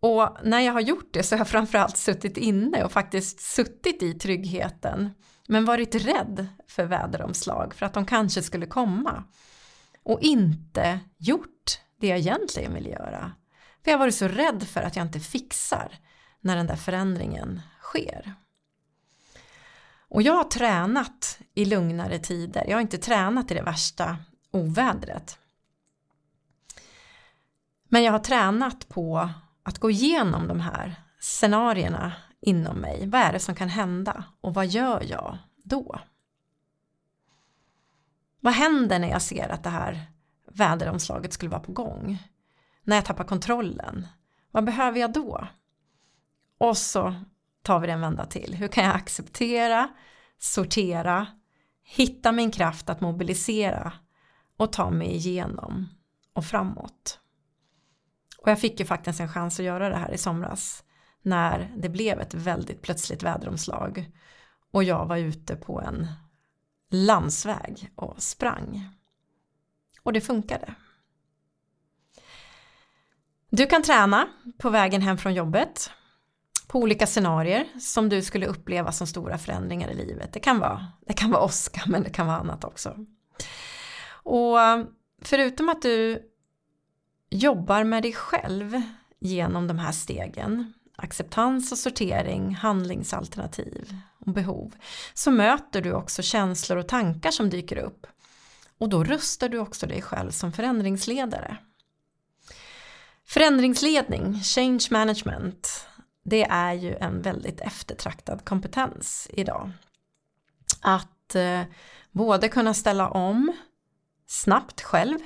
Och 0.00 0.36
när 0.42 0.60
jag 0.60 0.72
har 0.72 0.80
gjort 0.80 1.08
det 1.12 1.22
så 1.22 1.34
har 1.34 1.40
jag 1.40 1.48
framförallt 1.48 1.96
suttit 1.96 2.36
inne 2.36 2.84
och 2.84 2.92
faktiskt 2.92 3.40
suttit 3.40 4.02
i 4.02 4.14
tryggheten. 4.14 5.10
Men 5.48 5.64
varit 5.64 5.94
rädd 5.94 6.46
för 6.68 6.84
väderomslag 6.84 7.74
för 7.74 7.86
att 7.86 7.94
de 7.94 8.06
kanske 8.06 8.42
skulle 8.42 8.66
komma. 8.66 9.24
Och 10.02 10.20
inte 10.20 11.00
gjort 11.18 11.80
det 12.00 12.06
jag 12.06 12.18
egentligen 12.18 12.74
vill 12.74 12.86
göra. 12.86 13.32
För 13.84 13.90
jag 13.90 13.98
har 13.98 14.04
varit 14.04 14.14
så 14.14 14.28
rädd 14.28 14.62
för 14.62 14.82
att 14.82 14.96
jag 14.96 15.06
inte 15.06 15.20
fixar 15.20 15.98
när 16.40 16.56
den 16.56 16.66
där 16.66 16.76
förändringen 16.76 17.60
sker. 17.80 18.34
Och 20.14 20.22
jag 20.22 20.34
har 20.34 20.44
tränat 20.44 21.38
i 21.54 21.64
lugnare 21.64 22.18
tider. 22.18 22.64
Jag 22.68 22.76
har 22.76 22.80
inte 22.80 22.98
tränat 22.98 23.50
i 23.50 23.54
det 23.54 23.62
värsta 23.62 24.16
ovädret. 24.50 25.38
Men 27.88 28.02
jag 28.02 28.12
har 28.12 28.18
tränat 28.18 28.88
på 28.88 29.30
att 29.62 29.78
gå 29.78 29.90
igenom 29.90 30.48
de 30.48 30.60
här 30.60 30.94
scenarierna 31.20 32.12
inom 32.40 32.76
mig. 32.76 33.06
Vad 33.06 33.20
är 33.20 33.32
det 33.32 33.38
som 33.38 33.54
kan 33.54 33.68
hända 33.68 34.24
och 34.40 34.54
vad 34.54 34.66
gör 34.66 35.02
jag 35.02 35.38
då? 35.64 36.00
Vad 38.40 38.52
händer 38.52 38.98
när 38.98 39.08
jag 39.08 39.22
ser 39.22 39.48
att 39.48 39.62
det 39.62 39.70
här 39.70 40.06
väderomslaget 40.52 41.32
skulle 41.32 41.50
vara 41.50 41.60
på 41.60 41.72
gång? 41.72 42.18
När 42.82 42.96
jag 42.96 43.04
tappar 43.04 43.24
kontrollen? 43.24 44.06
Vad 44.50 44.64
behöver 44.64 45.00
jag 45.00 45.12
då? 45.12 45.48
Och 46.58 46.76
så 46.76 47.14
tar 47.64 47.80
vi 47.80 47.86
det 47.86 47.92
en 47.92 48.00
vända 48.00 48.26
till. 48.26 48.54
Hur 48.54 48.68
kan 48.68 48.84
jag 48.84 48.94
acceptera, 48.94 49.88
sortera, 50.38 51.26
hitta 51.82 52.32
min 52.32 52.50
kraft 52.50 52.88
att 52.88 53.00
mobilisera 53.00 53.92
och 54.56 54.72
ta 54.72 54.90
mig 54.90 55.14
igenom 55.14 55.88
och 56.32 56.44
framåt? 56.44 57.18
Och 58.38 58.50
jag 58.50 58.60
fick 58.60 58.80
ju 58.80 58.86
faktiskt 58.86 59.20
en 59.20 59.28
chans 59.28 59.60
att 59.60 59.66
göra 59.66 59.88
det 59.88 59.96
här 59.96 60.12
i 60.12 60.18
somras 60.18 60.84
när 61.22 61.72
det 61.76 61.88
blev 61.88 62.20
ett 62.20 62.34
väldigt 62.34 62.82
plötsligt 62.82 63.22
väderomslag 63.22 64.10
och 64.72 64.84
jag 64.84 65.06
var 65.06 65.16
ute 65.16 65.56
på 65.56 65.80
en 65.80 66.06
landsväg 66.90 67.90
och 67.94 68.22
sprang. 68.22 68.88
Och 70.02 70.12
det 70.12 70.20
funkade. 70.20 70.74
Du 73.50 73.66
kan 73.66 73.82
träna 73.82 74.28
på 74.58 74.70
vägen 74.70 75.02
hem 75.02 75.18
från 75.18 75.34
jobbet 75.34 75.90
på 76.66 76.78
olika 76.78 77.06
scenarier 77.06 77.66
som 77.80 78.08
du 78.08 78.22
skulle 78.22 78.46
uppleva 78.46 78.92
som 78.92 79.06
stora 79.06 79.38
förändringar 79.38 79.90
i 79.90 79.94
livet. 79.94 80.32
Det 80.32 80.40
kan 80.40 80.58
vara, 80.58 80.86
det 81.06 81.12
kan 81.12 81.30
vara 81.30 81.42
åska 81.42 81.82
men 81.86 82.02
det 82.02 82.10
kan 82.10 82.26
vara 82.26 82.38
annat 82.38 82.64
också. 82.64 82.96
Och 84.08 84.58
förutom 85.22 85.68
att 85.68 85.82
du 85.82 86.22
jobbar 87.30 87.84
med 87.84 88.02
dig 88.02 88.12
själv 88.12 88.82
genom 89.20 89.66
de 89.66 89.78
här 89.78 89.92
stegen, 89.92 90.72
acceptans 90.96 91.72
och 91.72 91.78
sortering, 91.78 92.54
handlingsalternativ 92.54 93.96
och 94.26 94.32
behov, 94.32 94.74
så 95.14 95.30
möter 95.30 95.82
du 95.82 95.92
också 95.92 96.22
känslor 96.22 96.78
och 96.78 96.88
tankar 96.88 97.30
som 97.30 97.50
dyker 97.50 97.76
upp. 97.76 98.06
Och 98.78 98.88
då 98.88 99.04
rustar 99.04 99.48
du 99.48 99.58
också 99.58 99.86
dig 99.86 100.02
själv 100.02 100.30
som 100.30 100.52
förändringsledare. 100.52 101.56
Förändringsledning, 103.26 104.40
change 104.40 104.86
management, 104.90 105.86
det 106.24 106.44
är 106.44 106.72
ju 106.72 106.94
en 106.94 107.22
väldigt 107.22 107.60
eftertraktad 107.60 108.44
kompetens 108.44 109.28
idag. 109.32 109.70
Att 110.80 111.34
eh, 111.34 111.62
både 112.10 112.48
kunna 112.48 112.74
ställa 112.74 113.08
om 113.08 113.52
snabbt 114.26 114.82
själv, 114.82 115.18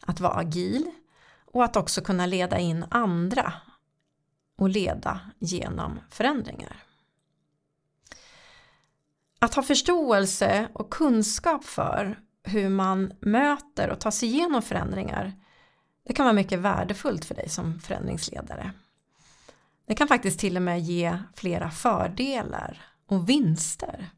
att 0.00 0.20
vara 0.20 0.34
agil 0.34 0.90
och 1.44 1.64
att 1.64 1.76
också 1.76 2.00
kunna 2.00 2.26
leda 2.26 2.58
in 2.58 2.84
andra 2.90 3.52
och 4.58 4.68
leda 4.68 5.20
genom 5.38 6.00
förändringar. 6.10 6.82
Att 9.38 9.54
ha 9.54 9.62
förståelse 9.62 10.68
och 10.72 10.90
kunskap 10.90 11.64
för 11.64 12.18
hur 12.42 12.68
man 12.68 13.12
möter 13.20 13.90
och 13.90 14.00
tar 14.00 14.10
sig 14.10 14.28
igenom 14.28 14.62
förändringar 14.62 15.32
det 16.06 16.14
kan 16.14 16.24
vara 16.24 16.34
mycket 16.34 16.58
värdefullt 16.58 17.24
för 17.24 17.34
dig 17.34 17.48
som 17.48 17.80
förändringsledare. 17.80 18.72
Det 19.86 19.94
kan 19.94 20.08
faktiskt 20.08 20.40
till 20.40 20.56
och 20.56 20.62
med 20.62 20.80
ge 20.80 21.18
flera 21.34 21.70
fördelar 21.70 22.84
och 23.06 23.28
vinster. 23.28 24.10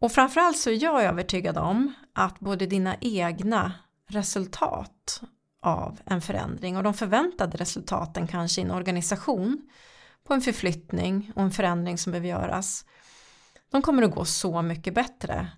Och 0.00 0.12
framförallt 0.12 0.58
så 0.58 0.70
är 0.70 0.82
jag 0.82 1.02
övertygad 1.02 1.58
om 1.58 1.94
att 2.12 2.40
både 2.40 2.66
dina 2.66 2.96
egna 3.00 3.72
resultat 4.08 5.22
av 5.62 6.00
en 6.04 6.20
förändring 6.20 6.76
och 6.76 6.82
de 6.82 6.94
förväntade 6.94 7.56
resultaten 7.56 8.26
kanske 8.26 8.60
i 8.60 8.64
en 8.64 8.70
organisation 8.70 9.68
på 10.24 10.34
en 10.34 10.40
förflyttning 10.40 11.32
och 11.36 11.42
en 11.42 11.50
förändring 11.50 11.98
som 11.98 12.12
behöver 12.12 12.28
göras 12.28 12.84
de 13.70 13.82
kommer 13.82 14.02
att 14.02 14.14
gå 14.14 14.24
så 14.24 14.62
mycket 14.62 14.94
bättre 14.94 15.48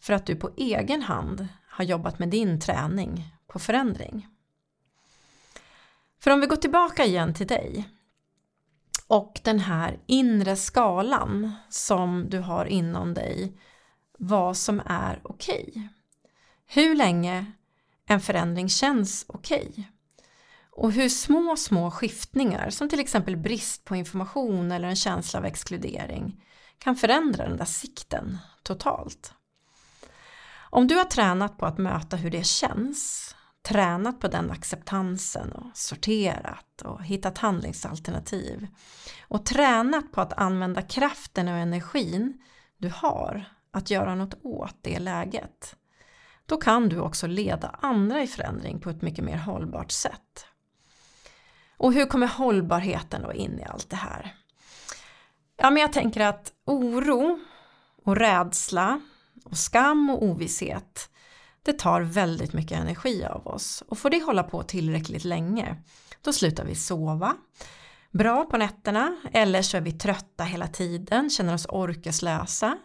för 0.00 0.12
att 0.12 0.26
du 0.26 0.36
på 0.36 0.50
egen 0.56 1.02
hand 1.02 1.48
har 1.68 1.84
jobbat 1.84 2.18
med 2.18 2.28
din 2.28 2.60
träning 2.60 3.34
på 3.46 3.58
förändring. 3.58 4.28
För 6.20 6.30
om 6.30 6.40
vi 6.40 6.46
går 6.46 6.56
tillbaka 6.56 7.04
igen 7.04 7.34
till 7.34 7.46
dig 7.46 7.88
och 9.12 9.40
den 9.44 9.58
här 9.60 9.98
inre 10.06 10.56
skalan 10.56 11.52
som 11.68 12.26
du 12.28 12.38
har 12.38 12.64
inom 12.64 13.14
dig 13.14 13.58
vad 14.18 14.56
som 14.56 14.82
är 14.86 15.20
okej. 15.22 15.64
Okay. 15.68 15.88
Hur 16.66 16.94
länge 16.94 17.52
en 18.06 18.20
förändring 18.20 18.68
känns 18.68 19.24
okej. 19.28 19.68
Okay. 19.70 19.84
Och 20.70 20.92
hur 20.92 21.08
små, 21.08 21.56
små 21.56 21.90
skiftningar 21.90 22.70
som 22.70 22.88
till 22.88 23.00
exempel 23.00 23.36
brist 23.36 23.84
på 23.84 23.96
information 23.96 24.72
eller 24.72 24.88
en 24.88 24.96
känsla 24.96 25.38
av 25.38 25.44
exkludering 25.44 26.44
kan 26.78 26.96
förändra 26.96 27.48
den 27.48 27.56
där 27.56 27.64
sikten 27.64 28.38
totalt. 28.62 29.34
Om 30.70 30.86
du 30.86 30.94
har 30.94 31.04
tränat 31.04 31.58
på 31.58 31.66
att 31.66 31.78
möta 31.78 32.16
hur 32.16 32.30
det 32.30 32.46
känns, 32.46 33.34
tränat 33.62 34.20
på 34.20 34.28
den 34.28 34.50
acceptansen 34.50 35.52
och 35.52 35.70
sorterat 35.74 36.82
och 36.84 37.04
hittat 37.04 37.38
handlingsalternativ 37.38 38.66
och 39.28 39.46
tränat 39.46 40.12
på 40.12 40.20
att 40.20 40.32
använda 40.32 40.82
kraften 40.82 41.48
och 41.48 41.54
energin 41.54 42.42
du 42.76 42.88
har 42.94 43.44
att 43.70 43.90
göra 43.90 44.14
något 44.14 44.34
åt 44.42 44.76
det 44.80 44.98
läget 44.98 45.76
då 46.46 46.56
kan 46.56 46.88
du 46.88 47.00
också 47.00 47.26
leda 47.26 47.68
andra 47.68 48.22
i 48.22 48.26
förändring 48.26 48.80
på 48.80 48.90
ett 48.90 49.02
mycket 49.02 49.24
mer 49.24 49.36
hållbart 49.36 49.90
sätt. 49.90 50.46
Och 51.76 51.92
hur 51.92 52.06
kommer 52.06 52.26
hållbarheten 52.26 53.22
då 53.22 53.32
in 53.32 53.58
i 53.58 53.64
allt 53.64 53.90
det 53.90 53.96
här? 53.96 54.34
Ja, 55.56 55.70
men 55.70 55.80
jag 55.80 55.92
tänker 55.92 56.20
att 56.20 56.52
oro 56.64 57.38
och 58.04 58.16
rädsla 58.16 59.00
och 59.44 59.56
skam 59.56 60.10
och 60.10 60.22
ovisshet 60.22 61.10
det 61.62 61.72
tar 61.72 62.00
väldigt 62.00 62.52
mycket 62.52 62.78
energi 62.78 63.24
av 63.24 63.46
oss 63.46 63.82
och 63.88 63.98
får 63.98 64.10
det 64.10 64.22
hålla 64.22 64.42
på 64.42 64.62
tillräckligt 64.62 65.24
länge 65.24 65.76
då 66.20 66.32
slutar 66.32 66.64
vi 66.64 66.74
sova 66.74 67.36
bra 68.12 68.44
på 68.44 68.56
nätterna 68.56 69.16
eller 69.32 69.62
så 69.62 69.76
är 69.76 69.80
vi 69.80 69.92
trötta 69.92 70.44
hela 70.44 70.66
tiden, 70.66 71.30
känner 71.30 71.54
oss 71.54 71.66
orkeslösa. 71.68 72.78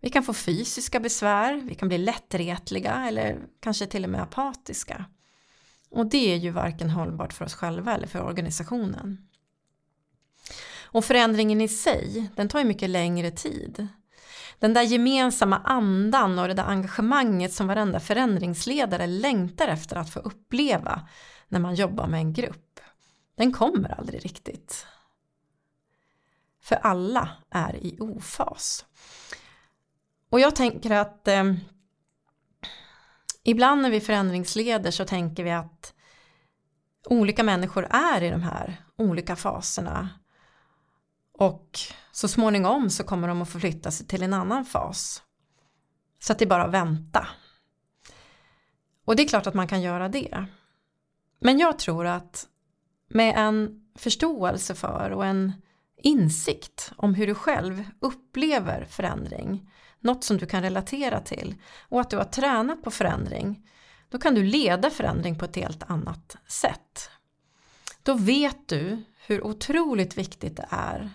Vi 0.00 0.10
kan 0.10 0.22
få 0.22 0.34
fysiska 0.34 1.00
besvär, 1.00 1.54
vi 1.54 1.74
kan 1.74 1.88
bli 1.88 1.98
lättretliga 1.98 3.08
eller 3.08 3.38
kanske 3.60 3.86
till 3.86 4.04
och 4.04 4.10
med 4.10 4.22
apatiska. 4.22 5.04
Och 5.90 6.06
det 6.06 6.32
är 6.32 6.36
ju 6.36 6.50
varken 6.50 6.90
hållbart 6.90 7.32
för 7.32 7.44
oss 7.44 7.54
själva 7.54 7.94
eller 7.94 8.06
för 8.06 8.22
organisationen. 8.22 9.28
Och 10.84 11.04
förändringen 11.04 11.60
i 11.60 11.68
sig, 11.68 12.30
den 12.36 12.48
tar 12.48 12.58
ju 12.58 12.64
mycket 12.64 12.90
längre 12.90 13.30
tid. 13.30 13.88
Den 14.62 14.74
där 14.74 14.82
gemensamma 14.82 15.58
andan 15.58 16.38
och 16.38 16.48
det 16.48 16.54
där 16.54 16.64
engagemanget 16.64 17.52
som 17.52 17.66
varenda 17.66 18.00
förändringsledare 18.00 19.06
längtar 19.06 19.68
efter 19.68 19.96
att 19.96 20.10
få 20.10 20.20
uppleva 20.20 21.08
när 21.48 21.60
man 21.60 21.74
jobbar 21.74 22.06
med 22.06 22.20
en 22.20 22.32
grupp, 22.32 22.80
den 23.36 23.52
kommer 23.52 23.98
aldrig 23.98 24.24
riktigt. 24.24 24.86
För 26.60 26.76
alla 26.76 27.28
är 27.50 27.76
i 27.76 27.96
ofas. 28.00 28.86
Och 30.30 30.40
jag 30.40 30.56
tänker 30.56 30.90
att 30.90 31.28
eh, 31.28 31.54
ibland 33.42 33.82
när 33.82 33.90
vi 33.90 34.00
förändringsleder 34.00 34.90
så 34.90 35.04
tänker 35.04 35.44
vi 35.44 35.50
att 35.50 35.94
olika 37.06 37.42
människor 37.42 37.86
är 37.90 38.22
i 38.22 38.30
de 38.30 38.42
här 38.42 38.84
olika 38.96 39.36
faserna 39.36 40.08
och 41.42 41.78
så 42.12 42.28
småningom 42.28 42.90
så 42.90 43.04
kommer 43.04 43.28
de 43.28 43.42
att 43.42 43.48
förflytta 43.48 43.90
sig 43.90 44.06
till 44.06 44.22
en 44.22 44.34
annan 44.34 44.64
fas. 44.64 45.22
Så 46.18 46.32
att 46.32 46.38
det 46.38 46.44
är 46.44 46.48
bara 46.48 46.64
att 46.64 46.74
vänta. 46.74 47.28
Och 49.04 49.16
det 49.16 49.22
är 49.22 49.28
klart 49.28 49.46
att 49.46 49.54
man 49.54 49.68
kan 49.68 49.82
göra 49.82 50.08
det. 50.08 50.46
Men 51.40 51.58
jag 51.58 51.78
tror 51.78 52.06
att 52.06 52.46
med 53.08 53.34
en 53.36 53.84
förståelse 53.98 54.74
för 54.74 55.10
och 55.10 55.26
en 55.26 55.52
insikt 55.96 56.92
om 56.96 57.14
hur 57.14 57.26
du 57.26 57.34
själv 57.34 57.84
upplever 58.00 58.84
förändring, 58.84 59.70
något 60.00 60.24
som 60.24 60.36
du 60.36 60.46
kan 60.46 60.62
relatera 60.62 61.20
till 61.20 61.54
och 61.88 62.00
att 62.00 62.10
du 62.10 62.16
har 62.16 62.24
tränat 62.24 62.82
på 62.82 62.90
förändring, 62.90 63.68
då 64.08 64.18
kan 64.18 64.34
du 64.34 64.44
leda 64.44 64.90
förändring 64.90 65.38
på 65.38 65.44
ett 65.44 65.56
helt 65.56 65.82
annat 65.90 66.36
sätt. 66.46 67.10
Då 68.02 68.14
vet 68.14 68.68
du 68.68 69.04
hur 69.26 69.46
otroligt 69.46 70.18
viktigt 70.18 70.56
det 70.56 70.66
är 70.70 71.10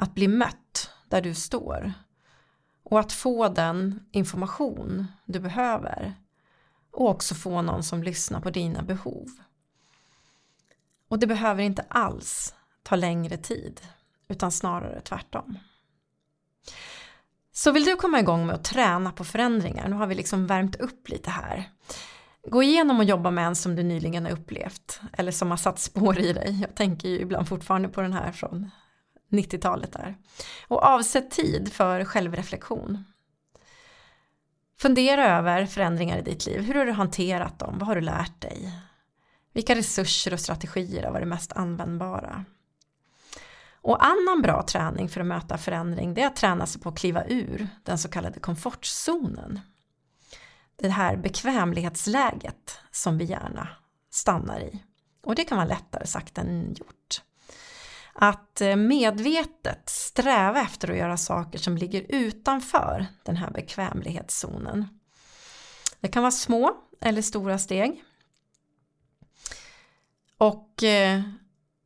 att 0.00 0.14
bli 0.14 0.28
mött 0.28 0.90
där 1.08 1.20
du 1.20 1.34
står 1.34 1.92
och 2.82 3.00
att 3.00 3.12
få 3.12 3.48
den 3.48 4.06
information 4.10 5.06
du 5.24 5.40
behöver 5.40 6.14
och 6.90 7.08
också 7.08 7.34
få 7.34 7.62
någon 7.62 7.82
som 7.82 8.02
lyssnar 8.02 8.40
på 8.40 8.50
dina 8.50 8.82
behov. 8.82 9.28
Och 11.08 11.18
det 11.18 11.26
behöver 11.26 11.62
inte 11.62 11.84
alls 11.88 12.54
ta 12.82 12.96
längre 12.96 13.36
tid 13.36 13.80
utan 14.28 14.52
snarare 14.52 15.00
tvärtom. 15.00 15.58
Så 17.52 17.72
vill 17.72 17.84
du 17.84 17.96
komma 17.96 18.20
igång 18.20 18.46
med 18.46 18.54
att 18.54 18.64
träna 18.64 19.12
på 19.12 19.24
förändringar, 19.24 19.88
nu 19.88 19.96
har 19.96 20.06
vi 20.06 20.14
liksom 20.14 20.46
värmt 20.46 20.76
upp 20.76 21.08
lite 21.08 21.30
här. 21.30 21.70
Gå 22.48 22.62
igenom 22.62 22.98
och 22.98 23.04
jobba 23.04 23.30
med 23.30 23.46
en 23.46 23.56
som 23.56 23.76
du 23.76 23.82
nyligen 23.82 24.24
har 24.24 24.32
upplevt 24.32 25.00
eller 25.12 25.32
som 25.32 25.50
har 25.50 25.56
satt 25.56 25.78
spår 25.78 26.18
i 26.18 26.32
dig. 26.32 26.60
Jag 26.60 26.74
tänker 26.74 27.08
ju 27.08 27.20
ibland 27.20 27.48
fortfarande 27.48 27.88
på 27.88 28.00
den 28.00 28.12
här 28.12 28.32
från 28.32 28.70
90-talet 29.30 29.92
där. 29.92 30.16
Och 30.68 30.82
avsätt 30.82 31.30
tid 31.30 31.72
för 31.72 32.04
självreflektion. 32.04 33.04
Fundera 34.78 35.38
över 35.38 35.66
förändringar 35.66 36.18
i 36.18 36.22
ditt 36.22 36.46
liv. 36.46 36.60
Hur 36.60 36.74
har 36.74 36.86
du 36.86 36.92
hanterat 36.92 37.58
dem? 37.58 37.78
Vad 37.78 37.88
har 37.88 37.94
du 37.94 38.00
lärt 38.00 38.40
dig? 38.40 38.72
Vilka 39.52 39.74
resurser 39.74 40.32
och 40.32 40.40
strategier 40.40 41.04
har 41.04 41.12
varit 41.12 41.28
mest 41.28 41.52
användbara? 41.52 42.44
Och 43.82 44.04
annan 44.04 44.42
bra 44.42 44.62
träning 44.62 45.08
för 45.08 45.20
att 45.20 45.26
möta 45.26 45.58
förändring 45.58 46.14
det 46.14 46.22
är 46.22 46.26
att 46.26 46.36
träna 46.36 46.66
sig 46.66 46.80
på 46.80 46.88
att 46.88 46.98
kliva 46.98 47.24
ur 47.24 47.68
den 47.82 47.98
så 47.98 48.08
kallade 48.08 48.40
komfortzonen. 48.40 49.60
Det 50.76 50.88
här 50.88 51.16
bekvämlighetsläget 51.16 52.78
som 52.90 53.18
vi 53.18 53.24
gärna 53.24 53.68
stannar 54.10 54.60
i 54.60 54.82
Och 55.22 55.34
det 55.34 55.44
kan 55.44 55.58
vara 55.58 55.68
lättare 55.68 56.06
sagt 56.06 56.38
än 56.38 56.74
gjort. 56.74 57.22
Att 58.22 58.60
eh, 58.60 58.76
medvetet 58.76 59.88
sträva 59.88 60.60
efter 60.60 60.90
att 60.90 60.96
göra 60.96 61.16
saker 61.16 61.58
som 61.58 61.76
ligger 61.76 62.06
utanför 62.08 63.06
den 63.22 63.36
här 63.36 63.50
bekvämlighetszonen. 63.50 64.88
Det 66.00 66.08
kan 66.08 66.22
vara 66.22 66.30
små 66.30 66.76
eller 67.00 67.22
stora 67.22 67.58
steg. 67.58 68.04
Och 70.38 70.82
eh, 70.82 71.20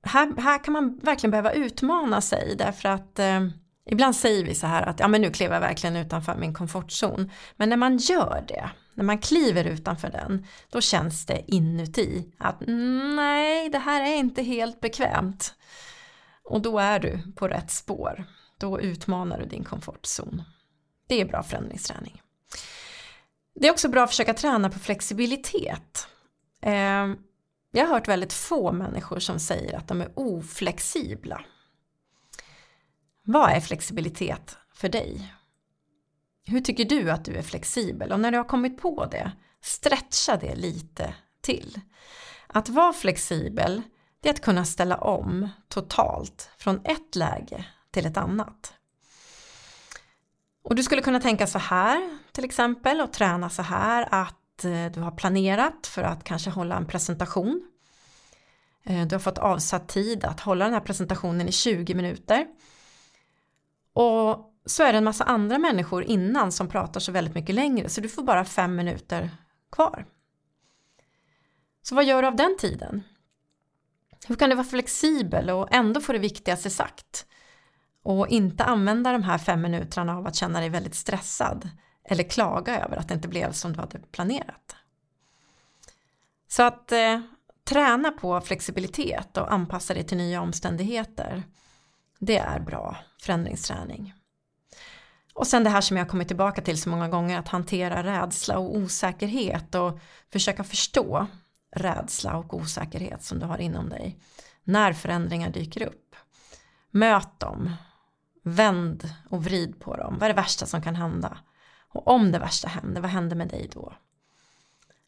här, 0.03 0.41
här 0.41 0.65
kan 0.65 0.73
man 0.73 0.99
verkligen 0.99 1.31
behöva 1.31 1.53
utmana 1.53 2.21
sig 2.21 2.55
därför 2.59 2.89
att 2.89 3.19
eh, 3.19 3.47
ibland 3.91 4.17
säger 4.17 4.45
vi 4.45 4.55
så 4.55 4.67
här 4.67 4.83
att 4.83 5.01
ja 5.01 5.09
men 5.09 5.21
nu 5.21 5.31
klev 5.31 5.53
jag 5.53 5.61
verkligen 5.61 5.97
utanför 5.97 6.37
min 6.37 6.55
komfortzon. 6.55 7.31
Men 7.57 7.69
när 7.69 7.77
man 7.77 7.97
gör 7.97 8.45
det, 8.49 8.71
när 8.95 9.05
man 9.05 9.19
kliver 9.19 9.65
utanför 9.65 10.11
den, 10.11 10.47
då 10.71 10.81
känns 10.81 11.27
det 11.27 11.45
inuti 11.47 12.33
att 12.39 12.63
nej, 13.17 13.69
det 13.69 13.79
här 13.79 14.03
är 14.03 14.17
inte 14.17 14.43
helt 14.43 14.81
bekvämt. 14.81 15.55
Och 16.45 16.63
då 16.63 16.79
är 16.79 16.99
du 17.01 17.33
på 17.37 17.49
rätt 17.49 17.71
spår. 17.71 18.25
Då 18.59 18.81
utmanar 18.81 19.39
du 19.39 19.47
din 19.47 19.65
komfortzon. 19.65 20.43
Det 21.07 21.21
är 21.21 21.25
bra 21.25 21.43
förändringsträning. 21.43 22.23
Det 23.55 23.69
är 23.69 23.73
också 23.73 23.89
bra 23.89 24.05
att 24.05 24.11
försöka 24.11 24.35
träna 24.35 24.71
på 24.71 24.79
flexibilitet. 24.79 26.09
Ehm, 26.63 27.17
jag 27.71 27.87
har 27.87 27.95
hört 27.95 28.09
väldigt 28.09 28.33
få 28.33 28.73
människor 28.73 29.19
som 29.19 29.39
säger 29.39 29.77
att 29.77 29.89
de 29.89 30.01
är 30.01 30.13
oflexibla. 30.15 31.45
Vad 33.23 33.51
är 33.51 33.61
flexibilitet 33.61 34.59
för 34.75 34.89
dig? 34.89 35.35
Hur 36.47 36.61
tycker 36.61 36.85
du 36.85 37.11
att 37.11 37.25
du 37.25 37.35
är 37.35 37.43
flexibel? 37.43 38.13
Och 38.13 38.21
när 38.21 38.31
du 38.31 38.37
har 38.37 38.45
kommit 38.45 38.79
på 38.79 39.07
det, 39.07 39.33
stretcha 39.61 40.37
det 40.37 40.55
lite 40.55 41.15
till. 41.41 41.81
Att 42.47 42.69
vara 42.69 42.93
flexibel, 42.93 43.83
det 44.25 44.31
är 44.31 44.35
att 44.35 44.41
kunna 44.41 44.65
ställa 44.65 44.97
om 44.97 45.49
totalt 45.69 46.51
från 46.59 46.81
ett 46.85 47.17
läge 47.17 47.65
till 47.91 48.07
ett 48.07 48.17
annat. 48.17 48.75
Och 50.63 50.75
du 50.75 50.83
skulle 50.83 51.03
kunna 51.03 51.21
tänka 51.21 51.47
så 51.47 51.59
här 51.59 52.19
till 52.33 52.45
exempel 52.45 53.01
och 53.01 53.13
träna 53.13 53.51
så 53.51 53.63
här 53.63 54.09
att 54.11 54.65
eh, 54.65 54.87
du 54.95 55.01
har 55.01 55.11
planerat 55.11 55.87
för 55.87 56.03
att 56.03 56.25
kanske 56.25 56.51
hålla 56.51 56.77
en 56.77 56.87
presentation. 56.87 57.63
Eh, 58.85 59.07
du 59.07 59.15
har 59.15 59.21
fått 59.21 59.39
avsatt 59.39 59.89
tid 59.89 60.25
att 60.25 60.41
hålla 60.41 60.65
den 60.65 60.75
här 60.75 60.81
presentationen 60.81 61.49
i 61.49 61.53
20 61.53 61.95
minuter. 61.95 62.47
Och 63.93 64.53
så 64.67 64.83
är 64.83 64.93
det 64.93 64.99
en 64.99 65.05
massa 65.05 65.25
andra 65.25 65.59
människor 65.59 66.05
innan 66.05 66.53
som 66.53 66.69
pratar 66.69 67.01
så 67.01 67.13
väldigt 67.13 67.35
mycket 67.35 67.55
längre 67.55 67.89
så 67.89 68.01
du 68.01 68.09
får 68.09 68.23
bara 68.23 68.45
fem 68.45 68.77
minuter 68.77 69.31
kvar. 69.73 70.07
Så 71.83 71.95
vad 71.95 72.05
gör 72.05 72.23
du 72.23 72.29
av 72.29 72.37
den 72.37 72.57
tiden? 72.59 73.03
Hur 74.27 74.37
kan 74.37 74.51
du 74.51 74.57
vara 74.57 74.67
flexibel 74.67 75.51
och 75.51 75.75
ändå 75.75 76.01
få 76.01 76.13
det 76.13 76.19
viktigaste 76.19 76.71
sagt? 76.71 77.27
Och 78.03 78.29
inte 78.29 78.65
använda 78.65 79.13
de 79.13 79.23
här 79.23 79.39
fem 79.39 79.63
minuterna 79.63 80.17
av 80.17 80.27
att 80.27 80.35
känna 80.35 80.61
dig 80.61 80.69
väldigt 80.69 80.95
stressad 80.95 81.71
eller 82.05 82.25
klaga 82.25 82.85
över 82.85 82.97
att 82.97 83.09
det 83.09 83.15
inte 83.15 83.29
blev 83.29 83.53
som 83.53 83.73
du 83.73 83.81
hade 83.81 83.99
planerat. 83.99 84.77
Så 86.49 86.63
att 86.63 86.93
eh, 86.93 87.21
träna 87.65 88.11
på 88.11 88.41
flexibilitet 88.41 89.37
och 89.37 89.53
anpassa 89.53 89.95
dig 89.95 90.05
till 90.05 90.17
nya 90.17 90.41
omständigheter. 90.41 91.43
Det 92.19 92.39
är 92.39 92.61
bra 92.61 92.97
förändringsträning. 93.23 94.15
Och 95.35 95.47
sen 95.47 95.65
det 95.65 95.71
här 95.71 95.81
som 95.81 95.97
jag 95.97 96.09
kommit 96.09 96.29
tillbaka 96.29 96.63
till 96.63 96.83
så 96.83 96.89
många 96.89 97.09
gånger 97.09 97.39
att 97.39 97.49
hantera 97.49 98.03
rädsla 98.03 98.59
och 98.59 98.77
osäkerhet 98.77 99.75
och 99.75 99.99
försöka 100.33 100.65
förstå 100.65 101.27
rädsla 101.75 102.37
och 102.37 102.55
osäkerhet 102.55 103.23
som 103.23 103.39
du 103.39 103.47
har 103.47 103.59
inom 103.59 103.89
dig 103.89 104.19
när 104.65 104.93
förändringar 104.93 105.51
dyker 105.51 105.87
upp. 105.87 106.17
Möt 106.91 107.41
dem, 107.41 107.71
vänd 108.43 109.15
och 109.31 109.45
vrid 109.45 109.81
på 109.81 109.97
dem. 109.97 110.15
Vad 110.15 110.23
är 110.23 110.29
det 110.29 110.41
värsta 110.41 110.67
som 110.67 110.83
kan 110.83 110.95
hända? 110.95 111.39
Och 111.89 112.09
om 112.09 112.33
det 112.33 112.39
värsta 112.39 112.69
händer, 112.69 113.01
vad 113.01 113.11
händer 113.11 113.37
med 113.37 113.49
dig 113.49 113.71
då? 113.73 113.95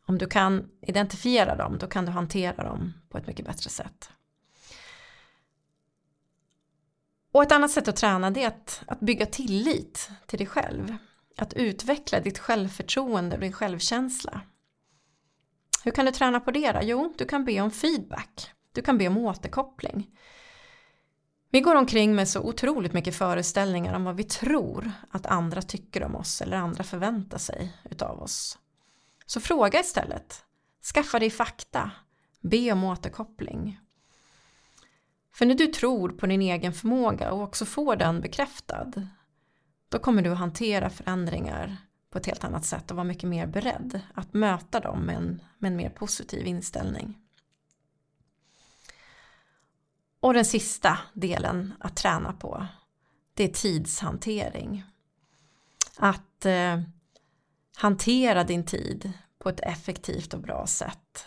Om 0.07 0.19
du 0.19 0.27
kan 0.27 0.71
identifiera 0.81 1.57
dem, 1.57 1.79
då 1.79 1.87
kan 1.87 2.05
du 2.05 2.13
hantera 2.13 2.65
dem 2.65 2.93
på 3.09 3.19
ett 3.19 3.27
mycket 3.27 3.47
bättre 3.47 3.71
sätt. 3.71 4.11
Och 7.33 7.43
ett 7.43 7.53
annat 7.53 7.71
sätt 7.71 7.89
att 7.89 7.97
träna 7.97 8.31
det 8.31 8.43
är 8.43 8.49
att, 8.49 8.83
att 8.87 9.01
bygga 9.01 9.27
tillit 9.27 10.11
till 10.27 10.39
dig 10.39 10.47
själv. 10.47 10.97
Att 11.37 11.55
utveckla 11.55 12.21
ditt 12.21 12.39
självförtroende 12.39 13.37
och 13.37 13.41
din 13.41 13.53
självkänsla. 13.53 14.41
Hur 15.87 15.93
kan 15.93 16.07
du 16.07 16.13
träna 16.13 16.41
på 16.41 16.51
det 16.51 16.73
då? 16.73 16.81
Jo, 16.83 17.15
du 17.19 17.25
kan 17.25 17.45
be 17.45 17.61
om 17.61 17.71
feedback. 17.71 18.51
Du 18.73 18.83
kan 18.83 18.99
be 18.99 19.09
om 19.09 19.17
återkoppling. 19.17 20.19
Vi 21.51 21.61
går 21.61 21.75
omkring 21.75 22.15
med 22.15 22.29
så 22.29 22.41
otroligt 22.41 22.93
mycket 22.93 23.17
föreställningar 23.17 23.95
om 23.95 24.05
vad 24.05 24.17
vi 24.17 24.25
tror 24.25 24.93
att 25.11 25.27
andra 25.27 25.63
tycker 25.63 26.03
om 26.03 26.17
oss 26.17 26.43
eller 26.43 26.57
andra 26.57 26.85
förväntar 26.85 27.39
sig 27.39 27.73
utav 27.91 28.23
oss. 28.23 28.59
Så 29.27 29.41
fråga 29.41 29.81
istället. 29.81 30.45
Skaffa 30.95 31.19
dig 31.19 31.31
fakta. 31.31 31.91
Be 32.41 32.73
om 32.73 32.85
återkoppling. 32.85 33.81
För 35.35 35.47
när 35.47 35.55
du 35.55 35.67
tror 35.67 36.09
på 36.09 36.27
din 36.27 36.43
egen 36.43 36.73
förmåga 36.73 37.33
och 37.33 37.43
också 37.43 37.65
får 37.65 37.97
den 37.97 38.21
bekräftad 38.21 38.93
då 39.89 39.99
kommer 39.99 40.23
du 40.23 40.31
att 40.31 40.39
hantera 40.39 40.91
förändringar 40.91 41.77
på 42.11 42.19
ett 42.19 42.27
helt 42.27 42.45
annat 42.45 42.65
sätt 42.65 42.91
och 42.91 42.97
vara 42.97 43.05
mycket 43.05 43.29
mer 43.29 43.47
beredd 43.47 44.01
att 44.15 44.35
möta 44.35 44.81
dem 44.81 45.01
med 45.01 45.17
en, 45.17 45.43
med 45.59 45.71
en 45.71 45.77
mer 45.77 45.91
positiv 45.91 46.47
inställning. 46.47 47.19
Och 50.21 50.35
den 50.35 50.45
sista 50.45 50.99
delen 51.15 51.75
att 51.81 51.97
träna 51.97 52.33
på 52.33 52.67
det 53.37 53.45
är 53.45 53.49
tidshantering. 53.49 54.85
Att 55.97 56.47
eh, 56.47 56.81
hantera 57.77 58.45
din 58.45 58.65
tid 58.65 59.13
på 59.39 59.49
ett 59.49 59.61
effektivt 59.61 60.35
och 60.35 60.41
bra 60.41 60.67
sätt. 60.67 61.27